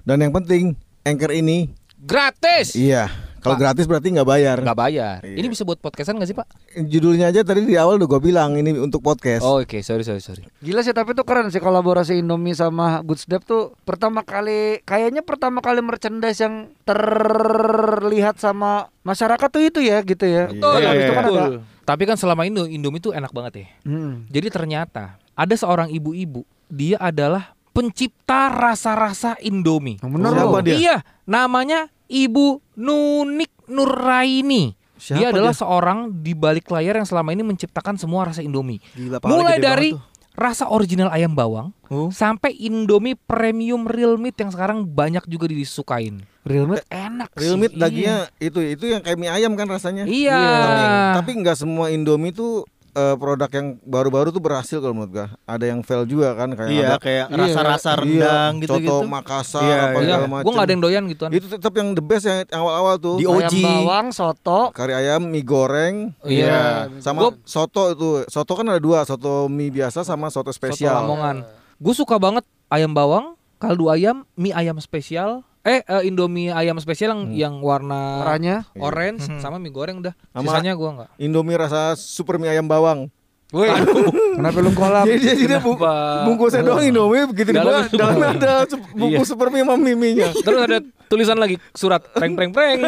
Dan 0.02 0.16
yang 0.18 0.32
penting, 0.32 0.72
Anchor 1.02 1.30
ini 1.30 1.68
Gratis. 2.00 2.72
iya, 2.74 3.06
kalau 3.42 3.58
gratis 3.58 3.90
berarti 3.90 4.14
nggak 4.14 4.28
bayar. 4.30 4.56
Nggak 4.62 4.78
bayar. 4.78 5.18
Iya. 5.26 5.34
Ini 5.34 5.46
bisa 5.50 5.66
buat 5.66 5.82
podcastan 5.82 6.14
nggak 6.14 6.30
sih 6.30 6.36
Pak? 6.38 6.46
Judulnya 6.86 7.34
aja 7.34 7.42
tadi 7.42 7.66
di 7.66 7.74
awal 7.74 7.98
udah 7.98 8.08
gue 8.08 8.20
bilang 8.22 8.54
ini 8.54 8.70
untuk 8.78 9.02
podcast. 9.02 9.42
Oh 9.42 9.58
oke, 9.58 9.82
sorry 9.82 10.06
sorry 10.06 10.22
sorry. 10.22 10.46
Gila 10.62 10.86
sih 10.86 10.94
tapi 10.94 11.18
tuh 11.18 11.26
keren 11.26 11.50
sih 11.50 11.58
kolaborasi 11.58 12.22
Indomie 12.22 12.54
sama 12.54 13.02
Good 13.02 13.18
Step 13.18 13.42
tuh 13.42 13.74
pertama 13.82 14.22
kali 14.22 14.78
kayaknya 14.86 15.26
pertama 15.26 15.58
kali 15.58 15.82
merchandise 15.82 16.38
yang 16.38 16.70
terlihat 16.86 18.38
sama 18.38 18.88
masyarakat 19.02 19.48
tuh 19.50 19.62
itu 19.66 19.82
ya 19.82 20.00
gitu 20.06 20.22
ya. 20.22 20.46
Betul, 20.46 20.72
Dan 20.78 20.86
habis 20.86 21.02
itu 21.02 21.12
kan 21.12 21.24
ada 21.26 21.32
betul. 21.34 21.54
Tapi 21.82 22.02
kan 22.06 22.16
selama 22.16 22.46
ini 22.46 22.78
Indomie 22.78 23.02
itu 23.02 23.10
enak 23.10 23.34
banget 23.34 23.52
ya. 23.58 23.66
Hmm. 23.82 24.24
Jadi 24.30 24.48
ternyata 24.54 25.18
ada 25.34 25.54
seorang 25.58 25.90
ibu-ibu, 25.90 26.46
dia 26.70 26.96
adalah 27.02 27.58
pencipta 27.76 28.48
rasa-rasa 28.48 29.36
Indomie. 29.44 29.98
Siapa 29.98 30.44
loh. 30.46 30.62
dia? 30.64 30.76
Iya, 30.76 30.96
namanya 31.28 31.91
Ibu 32.12 32.60
Nunik 32.76 33.52
Nuraini. 33.66 34.76
Siapa 34.94 35.18
dia 35.18 35.28
adalah 35.32 35.50
dia? 35.50 35.60
seorang 35.64 35.98
di 36.14 36.30
balik 36.30 36.68
layar 36.68 36.94
yang 36.94 37.08
selama 37.08 37.32
ini 37.32 37.42
menciptakan 37.42 37.96
semua 37.96 38.28
rasa 38.28 38.38
Indomie. 38.38 38.78
Gila, 38.92 39.18
Mulai 39.24 39.58
dari 39.58 39.90
rasa 40.32 40.68
original 40.68 41.08
ayam 41.08 41.32
bawang 41.32 41.72
Oh. 41.88 42.08
sampai 42.08 42.56
Indomie 42.56 43.12
premium 43.12 43.84
real 43.84 44.16
meat 44.16 44.32
yang 44.34 44.48
sekarang 44.48 44.80
banyak 44.82 45.20
juga 45.26 45.44
disukain. 45.44 46.24
Real 46.40 46.64
meat 46.64 46.88
enak 46.88 47.28
Real 47.34 47.54
sih. 47.54 47.60
meat 47.60 47.72
dagingnya 47.74 48.32
itu 48.38 48.58
itu 48.62 48.84
yang 48.88 49.04
kayak 49.04 49.16
mie 49.16 49.28
ayam 49.28 49.52
kan 49.52 49.68
rasanya. 49.68 50.04
Iya. 50.04 50.40
Tapi 50.40 50.84
tapi 51.18 51.30
nggak 51.38 51.56
semua 51.58 51.88
Indomie 51.88 52.32
tuh 52.32 52.64
eh, 52.92 53.16
produk 53.16 53.48
yang 53.48 53.80
baru-baru 53.80 54.28
tuh 54.28 54.38
berhasil 54.38 54.76
kalau 54.76 54.94
menurut 54.94 55.10
gua. 55.10 55.26
Ada 55.44 55.64
yang 55.66 55.80
fail 55.80 56.04
juga 56.04 56.32
kan 56.32 56.52
kayak 56.52 56.68
Iya, 56.68 56.86
ada 56.86 56.96
kayak 56.98 57.26
Iya, 57.26 57.36
rasa-rasa 57.38 57.90
rendang 57.96 58.52
iya, 58.54 58.62
gitu-gitu. 58.62 58.92
Coto 58.94 59.08
Makassar 59.08 59.62
Iya, 59.62 59.74
apa 59.74 59.88
iya. 59.88 59.96
segala 59.98 60.18
Iya, 60.18 60.28
macam. 60.28 60.44
gue 60.44 60.52
gak 60.52 60.62
ada 60.62 60.72
yang 60.72 60.82
doyan 60.82 61.04
gituan. 61.06 61.30
Itu 61.30 61.46
tetap 61.48 61.72
yang 61.72 61.88
the 61.90 62.00
best 62.00 62.24
yang 62.24 62.38
awal-awal 62.50 62.94
tuh. 62.96 63.16
Di 63.16 63.24
Ayam 63.24 63.48
OG. 63.48 63.54
bawang, 63.58 64.06
soto, 64.10 64.60
Kari 64.70 64.92
ayam, 64.94 65.22
mie 65.24 65.40
goreng, 65.42 65.94
Iya. 66.22 66.92
sama 66.98 67.18
Gua- 67.26 67.38
soto 67.42 67.82
itu. 67.90 68.08
Soto 68.26 68.52
kan 68.52 68.66
ada 68.66 68.78
dua, 68.78 69.02
soto 69.02 69.46
mie 69.46 69.68
biasa 69.68 70.02
sama 70.02 70.28
soto 70.28 70.42
Soto 70.44 70.52
spesial. 70.52 71.02
Lamongan. 71.02 71.48
Gue 71.76 71.92
suka 71.92 72.14
banget 72.14 72.42
ayam 72.68 72.90
bawang, 72.90 73.34
kaldu 73.56 73.88
ayam, 73.88 74.28
mie 74.34 74.52
ayam 74.52 74.76
spesial. 74.78 75.42
Eh, 75.62 75.78
eh, 75.80 76.02
Indomie 76.04 76.50
ayam 76.50 76.74
spesial 76.76 77.14
yang 77.14 77.22
yang 77.30 77.54
warna 77.58 78.26
warnanya. 78.26 78.66
orange 78.74 79.30
Hmm. 79.30 79.38
sama 79.38 79.62
mie 79.62 79.70
goreng 79.70 80.02
udah. 80.02 80.10
Sama- 80.28 80.50
Sisanya 80.50 80.74
gua 80.74 80.90
enggak. 80.92 81.10
Indomie 81.16 81.54
rasa 81.54 81.94
super 81.94 82.34
mie 82.36 82.50
ayam 82.50 82.66
bawang. 82.66 83.14
Woi, 83.52 83.68
Kenapa 84.40 84.58
lu 84.58 84.72
kolab? 84.72 85.04
Jadi 85.04 85.20
dia, 85.20 85.34
dia 85.46 85.60
bu- 85.60 85.76
bungkusnya 86.24 86.64
doang 86.64 86.80
Indomie 86.80 87.28
begitu 87.28 87.52
Dalam- 87.52 87.84
dibuka 87.84 87.92
dalamnya 87.92 88.28
ada 88.32 88.54
su- 88.64 88.80
bungkus 88.90 89.28
super 89.28 89.48
mie 89.48 89.60
sama 89.60 89.76
mie-nya. 89.76 90.32
Terus 90.40 90.60
ada 90.62 90.78
tulisan 91.06 91.36
lagi 91.36 91.60
surat 91.70 92.00
preng 92.08 92.32
preng 92.32 92.48
preng. 92.48 92.80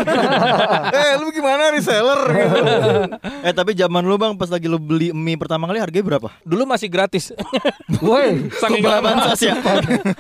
eh 0.97 1.11
lu 1.16 1.28
gimana 1.30 1.68
reseller 1.68 2.16
gitu. 2.25 2.59
Eh 3.42 3.52
tapi 3.52 3.76
zaman 3.76 4.00
lu 4.02 4.16
bang 4.16 4.33
pas 4.33 4.49
lagi 4.49 4.64
lu 4.64 4.80
beli 4.80 5.12
mie 5.12 5.37
pertama 5.37 5.64
kali 5.64 5.76
harganya 5.78 6.16
berapa? 6.16 6.33
Dulu 6.40 6.64
masih 6.64 6.88
gratis. 6.88 7.37
Woi, 8.00 8.49
Saking 8.54 8.80
lama 8.83 9.04
Bansos 9.04 9.44
ya. 9.44 9.61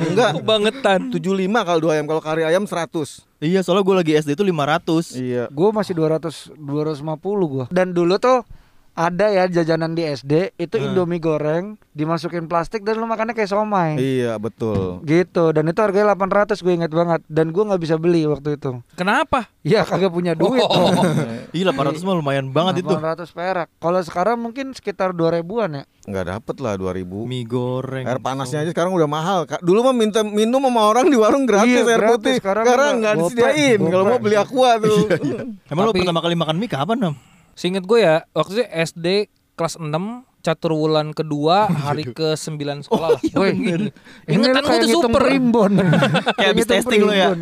Enggak, 0.04 0.44
bangetan. 0.44 1.08
75 1.08 1.24
kalau 1.58 1.80
dua 1.80 1.92
ayam, 1.94 2.04
kalau 2.04 2.20
kari 2.20 2.44
ayam 2.44 2.64
100. 2.64 3.32
iya 3.40 3.60
soalnya 3.60 3.80
gue 3.82 3.96
lagi 3.98 4.12
SD 4.14 4.30
itu 4.34 4.44
500 4.44 5.16
Iya. 5.16 5.44
gue 5.48 5.68
masih 5.70 5.92
200 5.92 6.52
250 6.54 7.00
gua. 7.46 7.64
Dan 7.68 7.90
dulu 7.90 8.16
tuh 8.16 8.44
ada 8.94 9.26
ya 9.26 9.50
jajanan 9.50 9.92
di 9.92 10.06
SD 10.06 10.54
itu 10.54 10.78
Indomie 10.78 11.18
goreng 11.18 11.74
dimasukin 11.90 12.46
plastik 12.46 12.86
dan 12.86 12.94
lu 12.94 13.06
makannya 13.06 13.34
kayak 13.34 13.50
somai. 13.50 13.98
Iya, 13.98 14.38
betul. 14.38 15.02
Gitu 15.02 15.50
dan 15.50 15.66
itu 15.66 15.78
harganya 15.78 16.14
800 16.14 16.58
gue 16.58 16.72
inget 16.72 16.90
banget 16.90 17.20
dan 17.26 17.50
gue 17.50 17.62
nggak 17.62 17.82
bisa 17.82 17.98
beli 17.98 18.22
waktu 18.24 18.54
itu. 18.54 18.78
Kenapa? 18.94 19.50
Ya 19.66 19.82
kagak 19.82 20.10
punya 20.10 20.34
duit. 20.34 20.62
Oh. 20.62 20.94
Iya 21.54 21.70
800 21.70 22.02
mah 22.02 22.14
lumayan 22.18 22.50
banget 22.50 22.82
itu 22.82 22.90
800 22.90 23.30
perak. 23.30 23.68
Kalau 23.78 24.00
sekarang 24.02 24.38
mungkin 24.38 24.74
sekitar 24.74 25.10
2000-an 25.10 25.70
ya. 25.70 25.84
Enggak 26.04 26.24
dapet 26.28 26.56
lah 26.58 26.74
2000. 26.74 27.06
Mie 27.24 27.46
goreng 27.46 28.04
Air 28.04 28.18
panasnya 28.18 28.62
aja 28.62 28.70
sekarang 28.70 28.90
udah 28.90 29.06
mahal. 29.06 29.46
Dulu 29.58 29.86
mah 29.86 29.94
minta 29.94 30.22
minum 30.22 30.58
sama 30.60 30.86
orang 30.86 31.06
di 31.06 31.14
warung 31.14 31.46
gratis 31.46 31.70
Iya, 31.70 31.86
air 31.86 31.98
gratis. 31.98 32.10
putih. 32.14 32.34
Sekarang 32.38 32.64
Sekarang, 32.66 32.92
nggak 33.02 33.14
disediain. 33.16 33.78
Kalau 33.82 34.04
mau 34.04 34.18
beli 34.18 34.36
aqua 34.38 34.70
tuh. 34.78 35.06
Emang 35.66 35.82
lu 35.86 35.92
pertama 35.94 36.20
kali 36.22 36.34
makan 36.34 36.56
mie 36.58 36.70
kapan 36.70 36.98
Nam? 36.98 37.14
Seinget 37.54 37.86
gue 37.86 37.98
ya, 38.02 38.26
waktu 38.34 38.60
itu 38.60 38.64
SD 38.66 39.06
kelas 39.54 39.78
6 39.78 39.90
catur 40.44 40.76
wulan 40.76 41.16
kedua 41.16 41.70
hari 41.88 42.04
ke 42.12 42.36
9 42.36 42.84
sekolah 42.84 43.08
lah. 43.16 43.20
Woi, 43.38 43.52
Ingetan 44.34 44.62
gue 44.62 44.78
tuh 44.84 45.00
super. 45.00 45.22
primbon. 45.24 45.80
Kayak 46.36 46.50
habis 46.52 46.66
testing 46.68 47.00
lu 47.06 47.14
ya? 47.14 47.32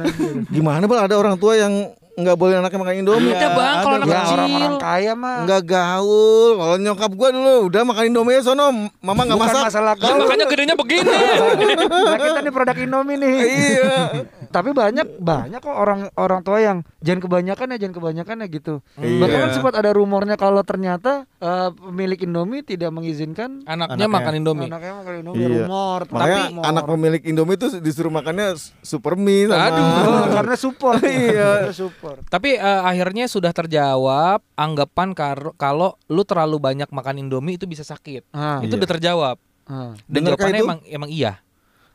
Gimana 0.52 0.86
bal 0.86 1.10
ada 1.10 1.18
orang 1.18 1.34
tua 1.40 1.58
yang 1.58 1.90
nggak 2.12 2.36
boleh 2.36 2.54
anaknya 2.56 2.78
makan 2.78 2.94
Indomie? 2.98 3.32
Ada 3.32 3.48
bang 3.50 3.76
kalau 3.78 3.96
anak 3.96 4.06
Ya 4.06 4.16
kecil. 4.18 4.34
orang-orang 4.34 4.74
kaya 4.78 5.12
mah. 5.14 5.36
Nggak 5.42 5.62
gaul. 5.64 6.50
Kalau 6.54 6.76
nyokap 6.78 7.10
gua 7.12 7.28
dulu 7.30 7.54
udah 7.66 7.82
makan 7.82 8.04
Indomie 8.06 8.38
sono, 8.38 8.66
mama 8.98 9.20
nggak 9.22 9.40
masak. 9.40 9.62
masalah 9.64 9.92
Lah, 9.92 9.96
gaul. 9.98 10.20
makanya 10.20 10.44
gedenya 10.46 10.74
begini. 10.74 11.08
Nah, 12.02 12.18
kita 12.18 12.40
nih 12.40 12.52
produk 12.52 12.76
Indomie 12.78 13.16
nih. 13.16 13.34
iya. 13.40 13.96
Tapi 14.54 14.70
banyak 14.70 15.16
banyak 15.18 15.58
kok 15.58 15.72
orang 15.72 16.12
orang 16.14 16.40
tua 16.42 16.58
yang 16.58 16.84
jangan 17.00 17.20
kebanyakan 17.22 17.72
ya 17.72 17.78
jangan 17.78 17.96
kebanyakan 17.96 18.36
ya 18.36 18.46
gitu. 18.48 18.74
Iya. 18.96 19.18
Bahkan 19.18 19.38
kan 19.38 19.50
sempat 19.52 19.74
ada 19.74 19.90
rumornya 19.90 20.36
kalau 20.36 20.60
ternyata 20.60 21.24
eh, 21.42 21.68
pemilik 21.74 22.20
Indomie 22.20 22.62
tidak 22.62 22.88
mengizinkan 22.88 23.60
Anaknya 23.64 23.98
Anaknya. 23.98 24.06
makan 24.08 24.32
Indomie. 24.36 24.68
anaknya 24.68 24.92
makan 24.94 25.14
Indomie 25.18 25.40
Iya. 25.40 25.48
rumor. 25.60 26.00
Makanya 26.06 26.38
tapi 26.38 26.62
anak 26.64 26.84
pemilik 26.86 27.22
Indomie 27.24 27.56
tuh 27.56 27.70
disuruh 27.76 28.08
makannya 28.08 28.48
super 28.80 29.14
mie 29.14 29.44
sama 29.44 29.66
Aduh. 29.66 29.82
Oh, 29.82 30.24
karena 30.32 30.54
support. 30.54 31.02
iya, 31.26 31.50
support. 31.70 32.22
Tapi 32.26 32.54
eh, 32.54 32.82
akhirnya 32.84 33.26
sudah 33.26 33.50
terjawab 33.50 34.40
anggapan 34.54 35.08
kar- 35.12 35.54
kalau 35.56 35.98
lu 36.06 36.22
terlalu 36.22 36.56
banyak 36.56 36.86
makan 36.88 37.18
Indomie 37.20 37.54
itu 37.54 37.66
bisa 37.66 37.82
sakit. 37.82 38.30
Ah, 38.30 38.60
itu 38.60 38.70
Iya. 38.70 38.78
udah 38.78 38.90
terjawab. 38.90 39.36
ah. 39.64 39.92
Dan 40.04 40.22
Bener 40.22 40.30
jawabannya 40.32 40.56
itu? 40.56 40.64
emang 40.64 40.80
emang 40.86 41.10
iya. 41.10 41.32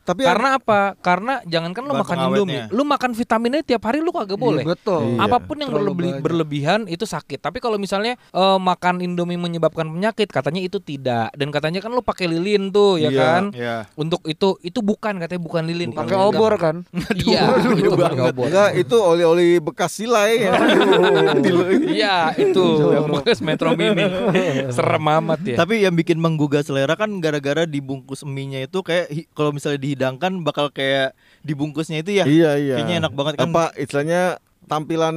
Tapi 0.08 0.24
Karena 0.24 0.56
apa? 0.56 0.80
Karena 0.96 1.44
jangankan 1.44 1.82
lu 1.82 1.92
Bahan 1.92 2.02
makan. 2.02 2.16
Indomie, 2.26 2.62
lu 2.70 2.82
makan 2.82 3.10
vitaminnya 3.12 3.60
tiap 3.60 3.82
hari 3.82 4.00
lu 4.00 4.08
kagak 4.08 4.36
boleh. 4.36 4.64
Iya, 4.64 4.70
betul. 4.70 5.02
Iya. 5.04 5.20
Apa 5.20 5.36
pun 5.38 5.56
yang 5.56 5.68
Terlalu 5.68 5.84
berlebi- 5.86 6.08
banyak. 6.10 6.22
berlebihan 6.24 6.80
itu 6.86 7.04
sakit. 7.04 7.38
Tapi 7.38 7.58
kalau 7.58 7.76
misalnya 7.76 8.16
eh, 8.16 8.58
makan 8.58 9.00
Indomie 9.00 9.36
menyebabkan 9.36 9.84
penyakit, 9.86 10.26
katanya 10.26 10.60
itu 10.60 10.78
tidak. 10.78 11.28
Dan 11.32 11.50
katanya 11.50 11.78
kan 11.78 11.90
lu 11.90 12.00
pakai 12.00 12.24
lilin 12.26 12.70
tuh, 12.70 12.96
ya 12.96 13.08
Iya. 13.08 13.20
kan? 13.20 13.42
Iya 13.52 13.76
Untuk 13.94 14.24
itu 14.24 14.56
itu 14.60 14.80
bukan 14.80 15.18
katanya 15.18 15.38
bukan 15.38 15.62
lilin. 15.64 15.92
Pakai 15.92 16.16
obor 16.16 16.56
kan? 16.56 16.88
Iya, 17.18 17.44
itu 17.74 17.92
pakai 17.92 18.22
obor. 18.26 18.48
enggak 18.48 18.70
itu 18.74 18.96
oli-oli 18.96 19.60
bekas 19.60 19.92
silai 19.92 20.40
ya. 20.40 20.52
Iya, 21.90 22.16
itu 22.34 22.64
bekas 23.10 23.40
Metro 23.40 23.72
Mini. 23.72 24.04
Serem 24.74 25.04
amat 25.04 25.40
ya. 25.44 25.56
Tapi 25.58 25.82
yang 25.82 25.94
bikin 25.94 26.16
menggugah 26.16 26.62
selera 26.62 26.94
kan 26.94 27.10
gara-gara 27.18 27.64
dibungkus 27.64 28.22
mie-nya 28.22 28.62
itu 28.62 28.80
kayak 28.80 29.06
kalau 29.32 29.50
misalnya 29.50 29.80
dihidangkan 29.98 30.46
bakal 30.46 30.70
kayak 30.70 31.12
dibungkusnya 31.42 32.00
itu 32.00 32.14
ya. 32.14 32.24
Iya 32.24 32.50
iya. 32.54 32.74
Kayaknya 32.78 32.94
enak 33.02 33.12
banget 33.12 33.34
kan. 33.34 33.50
Apa 33.50 33.74
istilahnya 33.74 34.22
tampilan 34.68 35.16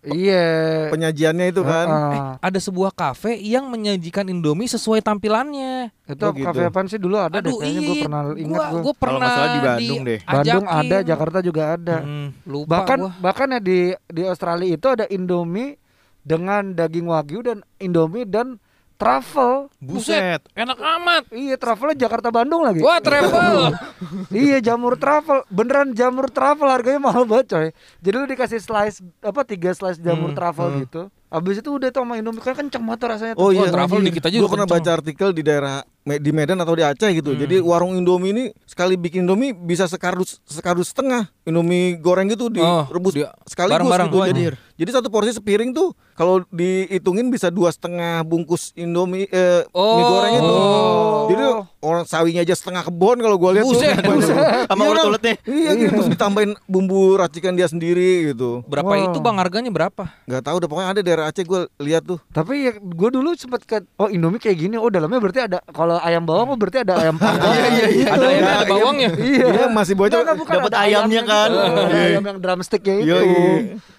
Iya. 0.00 0.46
penyajiannya 0.88 1.46
itu 1.50 1.60
kan? 1.60 1.86
Heeh. 1.86 2.28
Ada 2.40 2.58
sebuah 2.62 2.94
kafe 2.94 3.34
yang 3.36 3.68
menyajikan 3.68 4.24
Indomie 4.24 4.64
sesuai 4.64 5.02
tampilannya. 5.02 5.90
itu 6.06 6.22
Oh, 6.22 6.32
gitu. 6.32 6.44
kafe 6.44 6.62
apaan 6.64 6.86
sih 6.86 6.96
dulu 6.96 7.16
ada 7.16 7.40
deh 7.40 7.48
Aduh, 7.48 7.56
kayaknya 7.58 7.80
gue 7.82 7.96
iya, 7.96 8.04
pernah 8.04 8.20
ingat 8.32 8.48
gua, 8.48 8.64
gue. 8.68 8.80
gua 8.80 8.94
Kalau 8.94 9.00
pernah 9.00 9.28
salah 9.28 9.48
di 9.48 9.60
Bandung 9.60 10.00
deh. 10.02 10.18
Bandung 10.22 10.64
diajakin. 10.64 10.80
ada, 10.80 10.96
Jakarta 11.02 11.38
juga 11.40 11.62
ada. 11.72 11.96
Hmm. 11.98 12.28
Lupa 12.44 12.68
bahkan 12.70 12.98
gua. 13.00 13.10
bahkan 13.18 13.46
ya 13.50 13.60
di 13.60 13.78
di 14.06 14.22
Australia 14.22 14.68
itu 14.70 14.86
ada 14.86 15.04
Indomie 15.08 15.76
dengan 16.22 16.62
daging 16.70 17.06
wagyu 17.08 17.40
dan 17.42 17.58
Indomie 17.76 18.22
dan 18.22 18.60
truffle. 19.02 19.66
Buset. 19.82 20.40
enak 20.54 20.78
amat. 20.78 21.22
Iya, 21.34 21.58
truffle-nya 21.58 22.06
Jakarta 22.06 22.30
Bandung 22.30 22.62
lagi. 22.62 22.78
Wah, 22.78 23.02
travel. 23.02 23.74
iya, 24.30 24.62
jamur 24.62 24.94
truffle. 24.94 25.42
Beneran 25.50 25.90
jamur 25.90 26.30
truffle 26.30 26.70
harganya 26.70 27.02
mahal 27.02 27.26
banget, 27.26 27.46
coy. 27.50 27.68
Jadi 27.98 28.14
lu 28.14 28.26
dikasih 28.30 28.62
slice 28.62 29.02
apa 29.18 29.42
tiga 29.42 29.74
slice 29.74 29.98
jamur 29.98 30.30
Hmm, 30.30 30.38
truffle 30.38 30.70
gitu. 30.86 31.02
Abis 31.32 31.58
itu 31.58 31.72
udah 31.72 31.88
tuh 31.88 32.04
sama 32.04 32.14
Indomie 32.14 32.38
kan 32.38 32.52
kenceng 32.52 32.84
banget 32.84 32.98
tuh 32.98 33.08
rasanya. 33.08 33.32
tuh. 33.32 33.40
Oh 33.40 33.50
iya, 33.50 33.66
travel 33.66 33.98
dikit 34.02 34.20
aja 34.22 34.36
Gue 34.36 34.46
pernah 34.46 34.68
baca 34.68 34.90
artikel 34.92 35.32
di 35.32 35.40
daerah 35.40 35.80
di 36.04 36.30
Medan 36.30 36.58
atau 36.58 36.74
di 36.74 36.82
Aceh 36.82 37.08
gitu. 37.10 37.32
Jadi 37.32 37.56
warung 37.58 37.94
Indomie 37.94 38.30
ini 38.30 38.44
sekali 38.62 38.94
bikin 38.94 39.24
Indomie 39.24 39.50
bisa 39.50 39.86
sekardus 39.86 40.44
sekardus 40.44 40.92
setengah 40.92 41.32
Indomie 41.42 41.96
goreng 41.96 42.28
gitu 42.28 42.52
Oh, 42.52 42.84
direbus 42.84 43.16
dia- 43.16 43.32
sekaligus 43.42 43.80
bareng-bareng. 43.80 44.08
gitu. 44.08 44.18
Wah, 44.18 44.28
Jadi, 44.28 44.42
jadi 44.76 44.90
satu 44.92 45.08
porsi 45.08 45.32
sepiring 45.32 45.72
tuh 45.72 45.90
kalau 46.12 46.44
dihitungin 46.48 47.26
bisa 47.26 47.48
dua 47.48 47.70
setengah 47.70 48.20
bungkus 48.22 48.74
Indomie 48.74 49.24
eh, 49.26 49.64
Oh. 49.70 49.96
mie 49.96 50.04
goreng 50.04 50.32
itu. 50.34 50.52
Oh. 50.52 51.24
Jadi 51.26 51.44
orang 51.82 52.04
sawinya 52.04 52.40
aja 52.40 52.54
setengah 52.54 52.82
kebon 52.82 53.18
kalau 53.18 53.36
gua 53.36 53.50
lihat 53.52 53.66
tuh. 53.66 53.74
Buset. 53.74 53.98
Sama 53.98 54.14
Iya, 54.54 54.70
Bang. 54.72 54.88
ulet-uletnya. 54.88 55.34
Iya 55.42 55.70
gitu 55.76 55.90
terus 55.92 56.08
ditambahin 56.08 56.50
bumbu 56.64 57.00
racikan 57.14 57.52
dia 57.52 57.66
sendiri 57.66 58.30
gitu. 58.30 58.62
Berapa 58.64 58.88
Wah. 58.88 59.04
itu 59.04 59.18
Bang 59.18 59.36
harganya 59.36 59.68
berapa? 59.68 60.08
Nggak 60.24 60.42
tahu 60.42 60.54
udah 60.56 60.68
pokoknya 60.68 60.88
ada 60.88 61.00
daerah 61.00 61.24
Aceh 61.26 61.42
gue 61.42 61.60
lihat 61.78 62.02
tuh. 62.04 62.22
Tapi 62.28 62.54
ya 62.62 62.72
gue 62.74 63.08
dulu 63.10 63.34
sempet 63.34 63.62
ke 63.62 63.82
oh 63.96 64.06
Indomie 64.06 64.38
kayak 64.38 64.56
gini. 64.56 64.74
Oh 64.74 64.88
dalamnya 64.88 65.18
berarti 65.18 65.40
ada 65.42 65.58
kalau 65.68 65.98
ayam 65.98 66.22
bawang 66.22 66.48
oh 66.48 66.56
berarti 66.56 66.80
ada 66.80 66.94
ayam 66.98 67.16
panggang. 67.16 67.50
Iya, 67.52 67.68
iya, 67.68 67.86
iya. 67.88 68.06
Ada 68.08 68.24
ada 68.24 68.38
Iya. 68.38 68.58
bawangnya. 68.64 69.10
Iya. 69.12 69.46
Iya, 69.48 69.66
masih 69.68 69.94
bocor. 69.94 70.22
Dapat 70.22 70.46
ada 70.68 70.78
ayamnya 70.80 71.22
kan. 71.22 71.50
gitu. 71.50 71.60
Ada 71.62 71.82
Iya. 71.90 72.06
ayam 72.08 72.24
yang 72.24 72.38
drumsticknya 72.38 72.94
itu. 72.96 73.16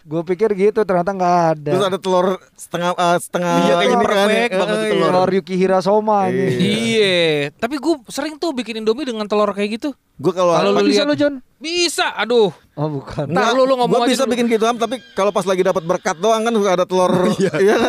Gue 0.04 0.20
pikir 0.22 0.52
gitu 0.52 0.84
ternyata 0.84 1.10
nggak 1.10 1.36
ada. 1.54 1.72
Terus 1.72 1.86
ada 1.86 1.96
telur 1.96 2.28
setengah 2.54 2.92
eh, 2.92 3.18
setengah 3.18 3.54
Iya, 3.58 3.74
kayaknya 3.74 3.86
ini 3.86 3.96
kan. 3.96 4.04
perfect 4.04 4.36
Eh, 4.46 4.60
banget 4.60 4.76
eh, 4.76 4.90
telur. 4.90 5.08
telur 5.10 5.30
Yukihira 5.32 5.80
Soma 5.80 6.18
ini. 6.28 6.44
Iya. 6.44 6.52
Iya, 6.60 7.16
tapi 7.56 7.76
gue 7.78 7.96
sering 8.08 8.36
tuh 8.36 8.52
bikin 8.52 8.78
Indomie 8.78 9.04
dengan 9.04 9.24
telur 9.24 9.48
kayak 9.50 9.70
gitu. 9.74 9.96
Gue 10.16 10.30
kalau 10.30 10.52
Kalau 10.52 10.72
lu 10.74 10.84
Bisa 10.86 11.04
lu 11.04 11.16
John? 11.16 11.40
Bisa, 11.58 12.12
aduh. 12.14 12.52
Oh 12.74 12.90
bukan. 12.92 13.26
Ntar 13.26 13.54
lu- 13.54 13.64
lu 13.64 13.74
ngomong 13.76 13.96
gua 13.96 14.06
bisa 14.06 14.24
dulu. 14.24 14.34
bikin 14.34 14.46
gitu 14.50 14.66
am 14.66 14.76
tapi 14.76 14.98
kalau 15.14 15.30
pas 15.30 15.44
lagi 15.44 15.62
dapat 15.62 15.80
berkat 15.82 16.18
doang 16.18 16.42
kan 16.42 16.52
suka 16.52 16.72
ada 16.74 16.84
telur 16.84 17.14
iya 17.38 17.54
kan 17.54 17.80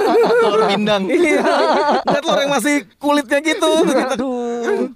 Telur 0.40 0.62
pindang. 0.64 1.02
iya 1.04 1.42
ada 2.00 2.18
telur 2.18 2.38
yang 2.38 2.52
masih 2.52 2.74
kulitnya 2.96 3.38
gitu 3.40 3.68
Aduh. 4.08 4.88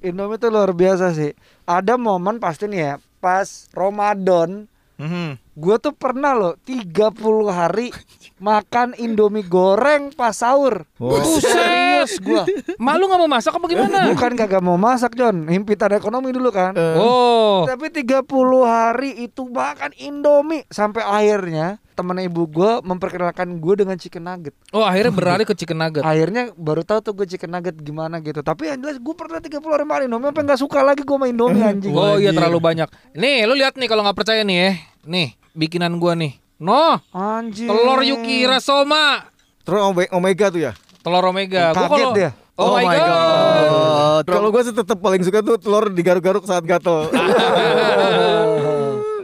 Indomie 0.00 0.36
tuh 0.36 0.48
luar 0.48 0.72
biasa 0.72 1.12
sih. 1.12 1.36
Ada 1.62 1.94
momen 1.94 2.36
pasti 2.36 2.66
nih 2.66 2.80
ya, 2.80 2.92
pas 3.18 3.46
Ramadan, 3.70 4.66
Mhm. 5.00 5.40
gue 5.60 5.76
tuh 5.76 5.92
pernah 5.92 6.32
loh 6.32 6.54
30 6.64 7.12
hari 7.48 7.92
makan 8.40 8.96
Indomie 8.96 9.44
goreng 9.44 10.08
pas 10.12 10.32
sahur. 10.32 10.88
Buset. 10.96 11.90
Serius 12.00 12.16
gua. 12.24 12.44
Malu 12.80 13.04
nggak 13.04 13.20
mau 13.20 13.30
masak 13.30 13.52
apa 13.52 13.66
gimana? 13.68 14.08
Bukan 14.08 14.32
kagak 14.40 14.62
mau 14.64 14.80
masak 14.80 15.12
John, 15.12 15.44
himpitan 15.52 15.92
ekonomi 15.92 16.32
dulu 16.32 16.48
kan. 16.48 16.72
Oh, 16.96 17.68
Tapi 17.68 17.92
30 17.92 18.24
hari 18.64 19.28
itu 19.28 19.44
makan 19.44 19.92
Indomie 20.00 20.64
sampai 20.72 21.04
akhirnya 21.04 21.76
temen 21.92 22.16
ibu 22.16 22.48
gue 22.48 22.80
memperkenalkan 22.80 23.60
gue 23.60 23.74
dengan 23.84 24.00
chicken 24.00 24.24
nugget. 24.24 24.56
oh 24.72 24.80
akhirnya 24.80 25.12
beralih 25.12 25.44
ke 25.44 25.52
chicken 25.52 25.76
nugget. 25.76 26.00
Akhirnya 26.00 26.48
baru 26.56 26.80
tahu 26.80 27.04
tuh 27.04 27.12
gue 27.12 27.26
chicken 27.28 27.52
nugget 27.52 27.76
gimana 27.76 28.24
gitu. 28.24 28.40
Tapi 28.40 28.72
yang 28.72 28.80
jelas 28.80 28.96
gue 28.96 29.12
pernah 29.12 29.36
30 29.36 29.60
hari 29.60 29.84
makan 29.84 30.02
Indomie 30.08 30.28
sampai 30.32 30.44
nggak 30.48 30.60
suka 30.64 30.80
lagi 30.80 31.04
gue 31.04 31.16
main 31.20 31.36
Indomie 31.36 31.60
anjing. 31.60 31.92
Oh 31.92 32.16
iya 32.16 32.32
terlalu 32.32 32.56
banyak. 32.56 32.88
Nih, 33.12 33.44
lu 33.44 33.52
lihat 33.52 33.76
nih 33.76 33.88
kalau 33.92 34.00
nggak 34.00 34.16
percaya 34.16 34.40
nih 34.40 34.56
ya. 34.56 34.72
Nih, 35.02 35.34
bikinan 35.52 35.96
gua 35.96 36.12
nih. 36.12 36.36
No, 36.56 36.96
Anjir. 37.10 37.66
telur 37.66 38.00
Yukira 38.00 38.58
Soma. 38.58 39.28
Ome- 39.64 40.10
omega 40.10 40.50
tuh 40.50 40.60
ya 40.60 40.72
Telur 41.00 41.22
Omega. 41.24 41.70
Gua 41.70 41.78
Kaget 41.78 41.90
kalau 41.94 42.10
dia. 42.12 42.30
Oh, 42.54 42.74
my 42.74 42.84
god. 42.84 43.00
god. 43.00 44.24
kalau 44.28 44.48
gue 44.50 44.60
sih 44.60 44.74
tetap 44.74 44.98
paling 44.98 45.22
suka 45.22 45.40
tuh 45.40 45.56
telur 45.56 45.88
digaruk-garuk 45.88 46.44
saat 46.44 46.60
gatel 46.60 47.08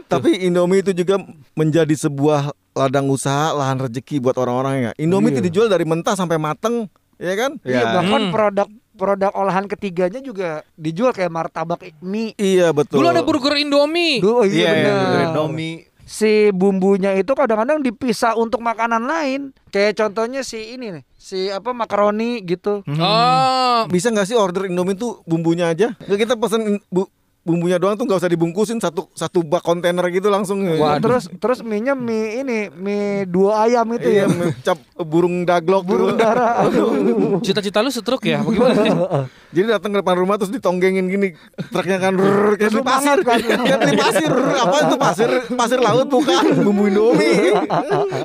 tapi 0.07 0.41
Indomie 0.41 0.79
itu 0.79 0.95
juga 0.95 1.19
menjadi 1.53 1.93
sebuah 1.93 2.49
ladang 2.73 3.05
usaha 3.05 3.53
lahan 3.53 3.77
rezeki 3.77 4.17
buat 4.17 4.33
orang-orang 4.35 4.73
ya 4.79 4.91
Indomie 4.97 5.29
itu 5.29 5.43
dijual 5.43 5.67
dari 5.67 5.83
mentah 5.83 6.15
sampai 6.15 6.39
mateng 6.39 6.87
ya 7.17 7.33
kan 7.35 7.51
Iya, 7.61 7.81
bahkan 7.93 8.21
Hmm. 8.25 8.31
produk 8.33 8.67
produk 8.97 9.31
olahan 9.31 9.63
ketiganya 9.63 10.19
juga 10.19 10.65
dijual 10.73 11.09
kayak 11.09 11.29
martabak 11.29 11.85
mie. 11.99 12.33
iya 12.35 12.73
betul 12.73 12.99
Dulu 12.99 13.07
ada 13.07 13.21
burger 13.21 13.53
Indomie. 13.55 14.17
Duh, 14.17 14.41
oh 14.41 14.43
Iya, 14.43 14.49
iya 14.49 14.71
iya, 14.73 14.93
benar. 14.97 15.21
Indomie. 15.31 15.85
Si 16.03 16.49
bumbunya 16.49 17.11
itu 17.13 17.31
kadang-kadang 17.31 17.79
dipisah 17.79 18.33
untuk 18.33 18.59
makanan 18.59 19.03
lain. 19.03 19.41
Kayak 19.69 19.99
contohnya 19.99 20.39
si 20.39 20.73
ini 20.73 20.89
nih, 20.89 21.03
si 21.13 21.47
apa 21.47 21.71
makaroni 21.71 22.39
gitu. 22.41 22.79
Oh, 22.87 23.79
bisa 23.85 24.07
nggak 24.07 24.23
sih 24.25 24.33
order 24.33 24.65
Indomie 24.65 24.95
tuh 24.95 25.19
bumbunya 25.23 25.67
aja 25.67 25.93
nggak 25.99 26.17
kita 26.17 26.33
pesen 26.33 26.79
bu- 26.87 27.11
bumbunya 27.47 27.79
doang 27.79 27.95
tuh 27.95 28.03
nggak 28.03 28.19
usah 28.19 28.27
dibungkusin 28.27 28.83
satu 28.83 29.07
satu 29.15 29.39
bak 29.39 29.63
kontainer 29.63 30.03
gitu 30.11 30.27
langsung 30.27 30.59
Wah, 30.75 30.99
terus 30.99 31.31
terus 31.39 31.63
mie-nya 31.63 31.95
mie 31.95 32.43
ini, 32.43 32.67
mie 32.75 33.23
dua 33.23 33.63
ayam 33.63 33.87
itu 33.95 34.11
iya 34.11 34.27
ya. 34.27 34.51
cap 34.67 34.79
burung 34.99 35.47
daglok 35.47 35.87
Burung 35.87 36.19
gitu. 36.19 36.19
dara. 36.19 36.67
Cita-cita 37.45 37.79
lu 37.79 37.87
setruk 37.87 38.19
ya? 38.27 38.43
Bagaimana? 38.43 38.83
Jadi 39.55 39.67
datang 39.71 39.95
ke 39.95 39.97
depan 40.03 40.15
rumah 40.19 40.35
terus 40.35 40.51
ditonggengin 40.51 41.07
gini 41.07 41.31
truknya 41.71 42.03
kan 42.03 42.19
rrrr, 42.19 42.59
kayak 42.59 42.67
beli 42.67 42.67
Terus 42.67 42.73
lu 42.75 42.83
pasir 42.83 43.17
kan? 43.23 43.39
kayak 43.71 43.79
beli 43.79 43.95
pasir 43.95 44.31
apa 44.35 44.77
itu 44.83 44.95
pasir 44.99 45.29
pasir 45.55 45.79
laut 45.79 46.07
bukan 46.11 46.43
bumbu 46.67 46.91
Indomie 46.91 47.55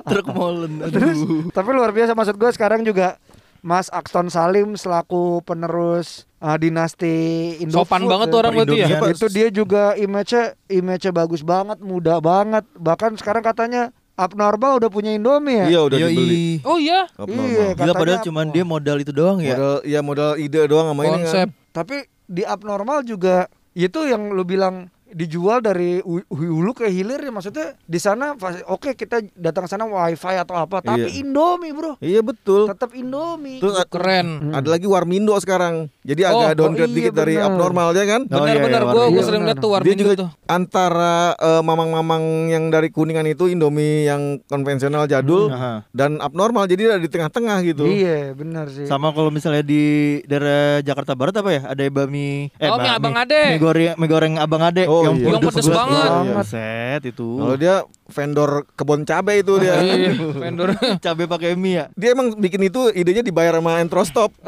Truk 0.02 0.26
molen. 0.34 0.72
Terus 0.90 1.18
Aduh. 1.22 1.46
tapi 1.54 1.70
luar 1.70 1.94
biasa 1.94 2.18
maksud 2.18 2.34
gue 2.34 2.50
sekarang 2.50 2.82
juga 2.82 3.22
Mas 3.62 3.86
Axton 3.88 4.26
Salim 4.26 4.74
selaku 4.74 5.38
penerus 5.46 6.26
uh, 6.42 6.58
dinasti 6.58 7.14
Indofood 7.62 7.86
Sopan 7.86 8.02
banget 8.10 8.26
ya. 8.26 8.32
tuh 8.34 8.38
orang 8.42 8.52
berarti 8.58 8.74
ya. 8.74 8.86
Perindomian. 8.90 9.14
itu 9.14 9.26
dia 9.30 9.48
juga 9.48 9.82
image-nya 9.94 10.44
image-nya 10.66 11.12
bagus 11.14 11.46
banget, 11.46 11.78
muda 11.78 12.18
banget. 12.18 12.66
Bahkan 12.74 13.14
sekarang 13.22 13.46
katanya 13.46 13.94
abnormal 14.12 14.76
udah 14.76 14.90
punya 14.90 15.14
Indomie 15.14 15.62
ya. 15.62 15.66
iya 15.70 15.80
udah 15.86 15.98
Yoi. 15.98 16.10
dibeli 16.12 16.46
Oh 16.66 16.76
iya, 16.76 17.06
Abnormal. 17.16 17.48
Iya, 17.48 17.66
Gila 17.72 17.92
padahal 17.96 18.20
cuman 18.20 18.44
apa? 18.44 18.54
dia 18.54 18.64
modal 18.66 18.96
itu 19.00 19.12
doang 19.14 19.38
ya. 19.40 19.54
modal 19.56 19.74
ya 19.88 20.00
modal 20.04 20.30
ide 20.36 20.60
doang 20.68 20.86
sama 20.92 21.02
ini 21.06 21.10
konsep. 21.22 21.48
kan 21.48 21.48
Tapi 21.72 21.96
di 22.28 22.42
abnormal 22.44 23.06
juga 23.06 23.46
itu 23.72 24.04
yang 24.04 24.34
lu 24.34 24.44
bilang 24.44 24.92
dijual 25.12 25.60
dari 25.60 26.00
hu- 26.00 26.24
hulu 26.26 26.72
ke 26.72 26.86
hilir 26.86 27.18
ya 27.18 27.28
maksudnya 27.28 27.76
di 27.78 27.96
sana 27.96 28.32
oke 28.66 28.92
kita 28.92 29.20
datang 29.32 29.64
sana 29.64 29.84
wifi 29.84 30.34
atau 30.34 30.56
apa 30.56 30.80
tapi 30.80 31.04
Iya. 31.04 31.20
Indomie 31.20 31.70
bro 31.70 31.96
iya 31.98 32.20
betul 32.20 32.66
tetap 32.66 32.90
Indomie 32.92 33.58
terus 33.58 33.76
Keren. 33.86 34.50
ada 34.50 34.68
lagi 34.68 34.84
Warmindo 34.84 35.36
sekarang 35.36 35.92
jadi 36.00 36.20
Oh, 36.24 36.40
agak 36.44 36.56
downgrade 36.56 36.84
oh 36.84 36.90
iya, 36.90 36.98
dikit 36.98 37.14
dari 37.14 37.34
bener. 37.34 37.48
abnormal 37.48 37.88
ya 37.92 38.04
kan 38.06 38.20
Oh, 38.24 38.40
iya, 38.40 38.56
Benar-benar 38.56 38.82
iya, 38.82 38.92
gua 39.08 39.22
sering 39.22 39.42
lihat 39.42 39.56
tuh 39.56 39.68
dia 39.68 39.74
Warmindo 39.74 40.00
juga 40.00 40.14
tuh. 40.16 40.28
antara 40.46 41.14
eh, 41.34 41.62
mamang-mamang 41.62 42.24
yang 42.48 42.64
dari 42.68 42.88
kuningan 42.88 43.26
itu 43.26 43.46
Indomie 43.46 44.04
yang 44.04 44.22
konvensional 44.46 45.04
jadul 45.04 45.48
Aha. 45.48 45.84
dan 45.90 46.16
abnormal 46.18 46.64
jadi 46.64 46.90
ada 46.90 46.98
di 46.98 47.08
tengah-tengah 47.08 47.58
gitu 47.64 47.84
iya 47.84 48.32
benar 48.32 48.66
sih 48.66 48.84
Sama 48.84 49.10
kalau 49.10 49.28
misalnya 49.28 49.60
di 49.60 49.82
daerah 50.24 50.80
Jakarta 50.80 51.12
Barat 51.12 51.34
apa 51.34 51.50
ya? 51.50 51.62
Ada 51.66 51.82
bami 51.88 52.48
Oh, 52.62 52.78
mie 52.78 52.88
Abang 52.90 53.14
Ade. 53.14 53.42
Mie 53.48 53.60
goreng, 53.60 53.92
mie 53.94 54.08
goreng 54.08 54.34
Abang 54.36 54.62
Ade 54.62 54.84
Oh, 54.84 55.01
yang, 55.02 55.16
iya. 55.16 55.28
Yang 55.28 55.42
pedes 55.48 55.66
banget. 55.68 56.10
Set 56.44 57.02
itu. 57.04 57.28
kalau 57.34 57.54
dia 57.54 57.74
vendor 58.06 58.50
kebun 58.72 59.02
cabai 59.02 59.40
itu 59.40 59.56
dia 59.56 59.74
Iya, 59.74 60.12
vendor. 60.42 60.68
cabai 60.98 61.24
pakai 61.26 61.54
mie 61.54 61.72
ya. 61.72 61.84
dia 61.92 62.08
emang 62.10 62.34
bikin 62.34 62.62
itu 62.62 62.90
idenya 62.90 63.20
dibayar 63.20 63.54
sama 63.54 63.78
Entrostop 63.78 64.30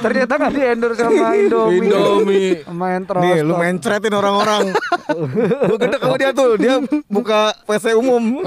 ternyata 0.00 0.32
nggak 0.34 0.50
di 0.50 0.62
endorse 0.64 0.98
sama 0.98 1.30
Indomie 1.38 1.78
Indomie. 1.80 2.50
sama 2.62 2.86
Entros 2.92 3.22
nih 3.22 3.40
lu 3.40 3.54
mencretin 3.54 4.10
orang-orang 4.12 4.62
gue 5.62 5.78
gede 5.78 5.96
sama 5.98 6.16
dia 6.16 6.30
tuh 6.32 6.50
dia 6.56 6.74
buka 7.06 7.40
WC 7.64 7.94
umum 7.94 8.42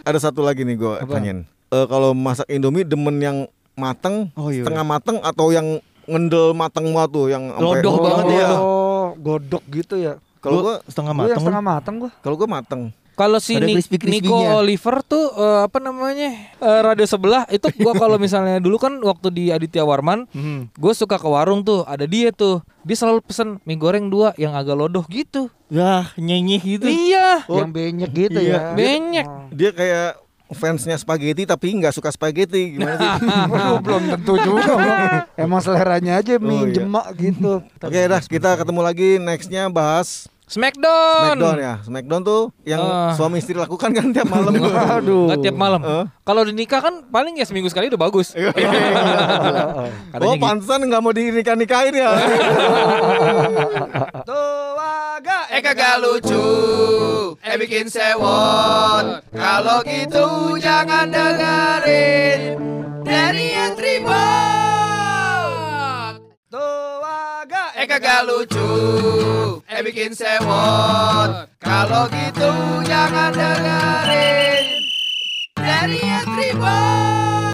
ada 0.00 0.18
satu 0.18 0.40
lagi 0.40 0.62
nih 0.62 0.76
gue 0.76 0.94
tanyain 1.06 1.42
Eh, 1.70 1.86
kalau 1.86 2.10
masak 2.12 2.46
Indomie 2.46 2.82
demen 2.82 3.14
yang 3.16 3.38
mateng 3.72 4.26
Oh, 4.34 4.50
iya. 4.50 4.60
setengah 4.60 4.82
mateng 4.82 5.22
atau 5.22 5.50
yang 5.50 5.78
ngendel 6.10 6.52
mateng 6.52 6.90
banget 6.90 7.10
tuh 7.10 7.26
yang 7.26 7.44
Lodoh 7.54 7.92
oh, 7.92 8.02
banget 8.02 8.24
ya. 8.34 8.48
oh, 8.52 9.06
godok 9.16 9.62
gitu 9.68 9.94
ya 9.94 10.14
kalau 10.38 10.58
gue 10.62 10.74
setengah 10.84 11.12
Gua 11.12 11.20
yang 11.20 11.28
mateng. 11.30 11.42
setengah 11.42 11.62
matang 11.62 11.94
gua 11.98 12.10
kalau 12.18 12.36
gue 12.36 12.48
mateng 12.48 12.82
Kalau 13.12 13.36
si 13.36 13.52
Ni-. 13.54 13.76
Nico 14.08 14.32
Oliver 14.32 15.04
tuh 15.04 15.28
eh, 15.30 15.60
apa 15.62 15.76
namanya 15.76 16.32
eh, 16.56 16.80
radio 16.80 17.04
sebelah 17.04 17.44
itu 17.48 17.68
gua 17.76 17.92
kalau 17.94 18.16
misalnya 18.24 18.56
dulu 18.56 18.80
kan 18.80 18.96
waktu 18.98 19.28
di 19.28 19.44
Aditya 19.48 19.82
Warman 19.82 20.24
Hmm. 20.30 20.72
gue 20.72 20.92
suka 20.92 21.14
ke 21.14 21.28
warung 21.28 21.60
tuh 21.60 21.84
ada 21.84 22.02
dia 22.02 22.32
tuh 22.32 22.58
dia 22.80 22.96
selalu 22.96 23.20
pesen 23.20 23.60
mie 23.62 23.76
goreng 23.76 24.08
dua 24.08 24.32
yang 24.34 24.52
agak 24.52 24.72
lodoh 24.74 25.04
gitu 25.04 25.52
Wah, 25.68 26.08
nyenyeh 26.16 26.58
gitu. 26.58 26.88
iya 26.88 27.44
Oh, 27.44 27.60
yang 27.60 27.70
banyak 27.70 28.08
gitu 28.08 28.40
iya. 28.40 28.56
ya. 28.64 28.74
banyak 28.74 29.26
Dia 29.50 29.70
kayak 29.70 30.10
fansnya 30.52 30.94
spaghetti 30.94 31.42
tapi 31.42 31.72
nggak 31.72 31.90
suka 31.90 32.08
spaghetti 32.08 32.74
gimana 32.74 32.96
sih? 32.96 33.10
Waduh, 33.50 33.78
belum 33.78 34.02
tentu 34.10 34.34
juga. 34.36 34.74
Emang 35.38 35.58
seleranya 35.58 36.16
aja 36.16 36.34
Oh, 36.34 36.42
mie 36.42 36.66
iya. 36.66 36.74
jemak 36.76 37.06
gitu. 37.14 37.62
Oke 37.84 38.00
dah 38.00 38.20
kita 38.20 38.56
ketemu 38.56 38.80
lagi 38.80 39.08
nextnya 39.16 39.68
bahas 39.68 40.26
Smackdown, 40.44 41.38
Smackdown 41.38 41.58
ya. 41.62 41.74
Smackdown 41.80 42.22
tuh 42.26 42.42
yang 42.64 42.82
Ah. 42.82 43.14
suami 43.14 43.38
istri 43.38 43.54
lakukan 43.54 43.86
kan 43.88 44.10
tiap 44.10 44.26
malam. 44.26 44.50
Aduh. 44.98 45.30
Nggak 45.30 45.46
tiap 45.46 45.54
malam. 45.54 45.78
Eh. 45.78 46.04
Kalau 46.20 46.42
di 46.42 46.50
nikah 46.50 46.82
kan 46.82 47.06
paling 47.06 47.38
ya 47.38 47.46
seminggu 47.46 47.70
sekali 47.70 47.86
udah 47.86 48.02
bagus. 48.02 48.34
Oh 48.34 48.50
gitu. 50.26 50.42
pantesan 50.42 50.82
nggak 50.82 50.98
mau 50.98 51.14
dinikah 51.14 51.54
nikahin 51.54 51.94
ya. 51.94 52.10
Tuaga 54.26 55.38
eh 55.48 55.62
kagak 55.62 56.02
lucu 56.02 56.42
Eh 57.40 57.56
bikin 57.56 57.88
sewot. 57.88 59.24
Kalau 59.32 59.80
gitu 59.88 60.60
jangan 60.60 61.08
dengerin. 61.08 62.60
Dari 63.00 63.56
yang 63.56 63.72
tribut 63.80 64.12
Tuaga 66.52 67.72
eh 67.80 67.88
kagak 67.88 68.28
lucu. 68.28 68.68
Eh 69.64 69.80
bikin 69.80 70.12
sewot. 70.12 71.48
Kalau 71.64 72.12
gitu 72.12 72.52
jangan 72.84 73.32
dengerin. 73.32 74.84
Dari 75.56 75.96
yang 75.96 76.28
tribut 76.28 77.40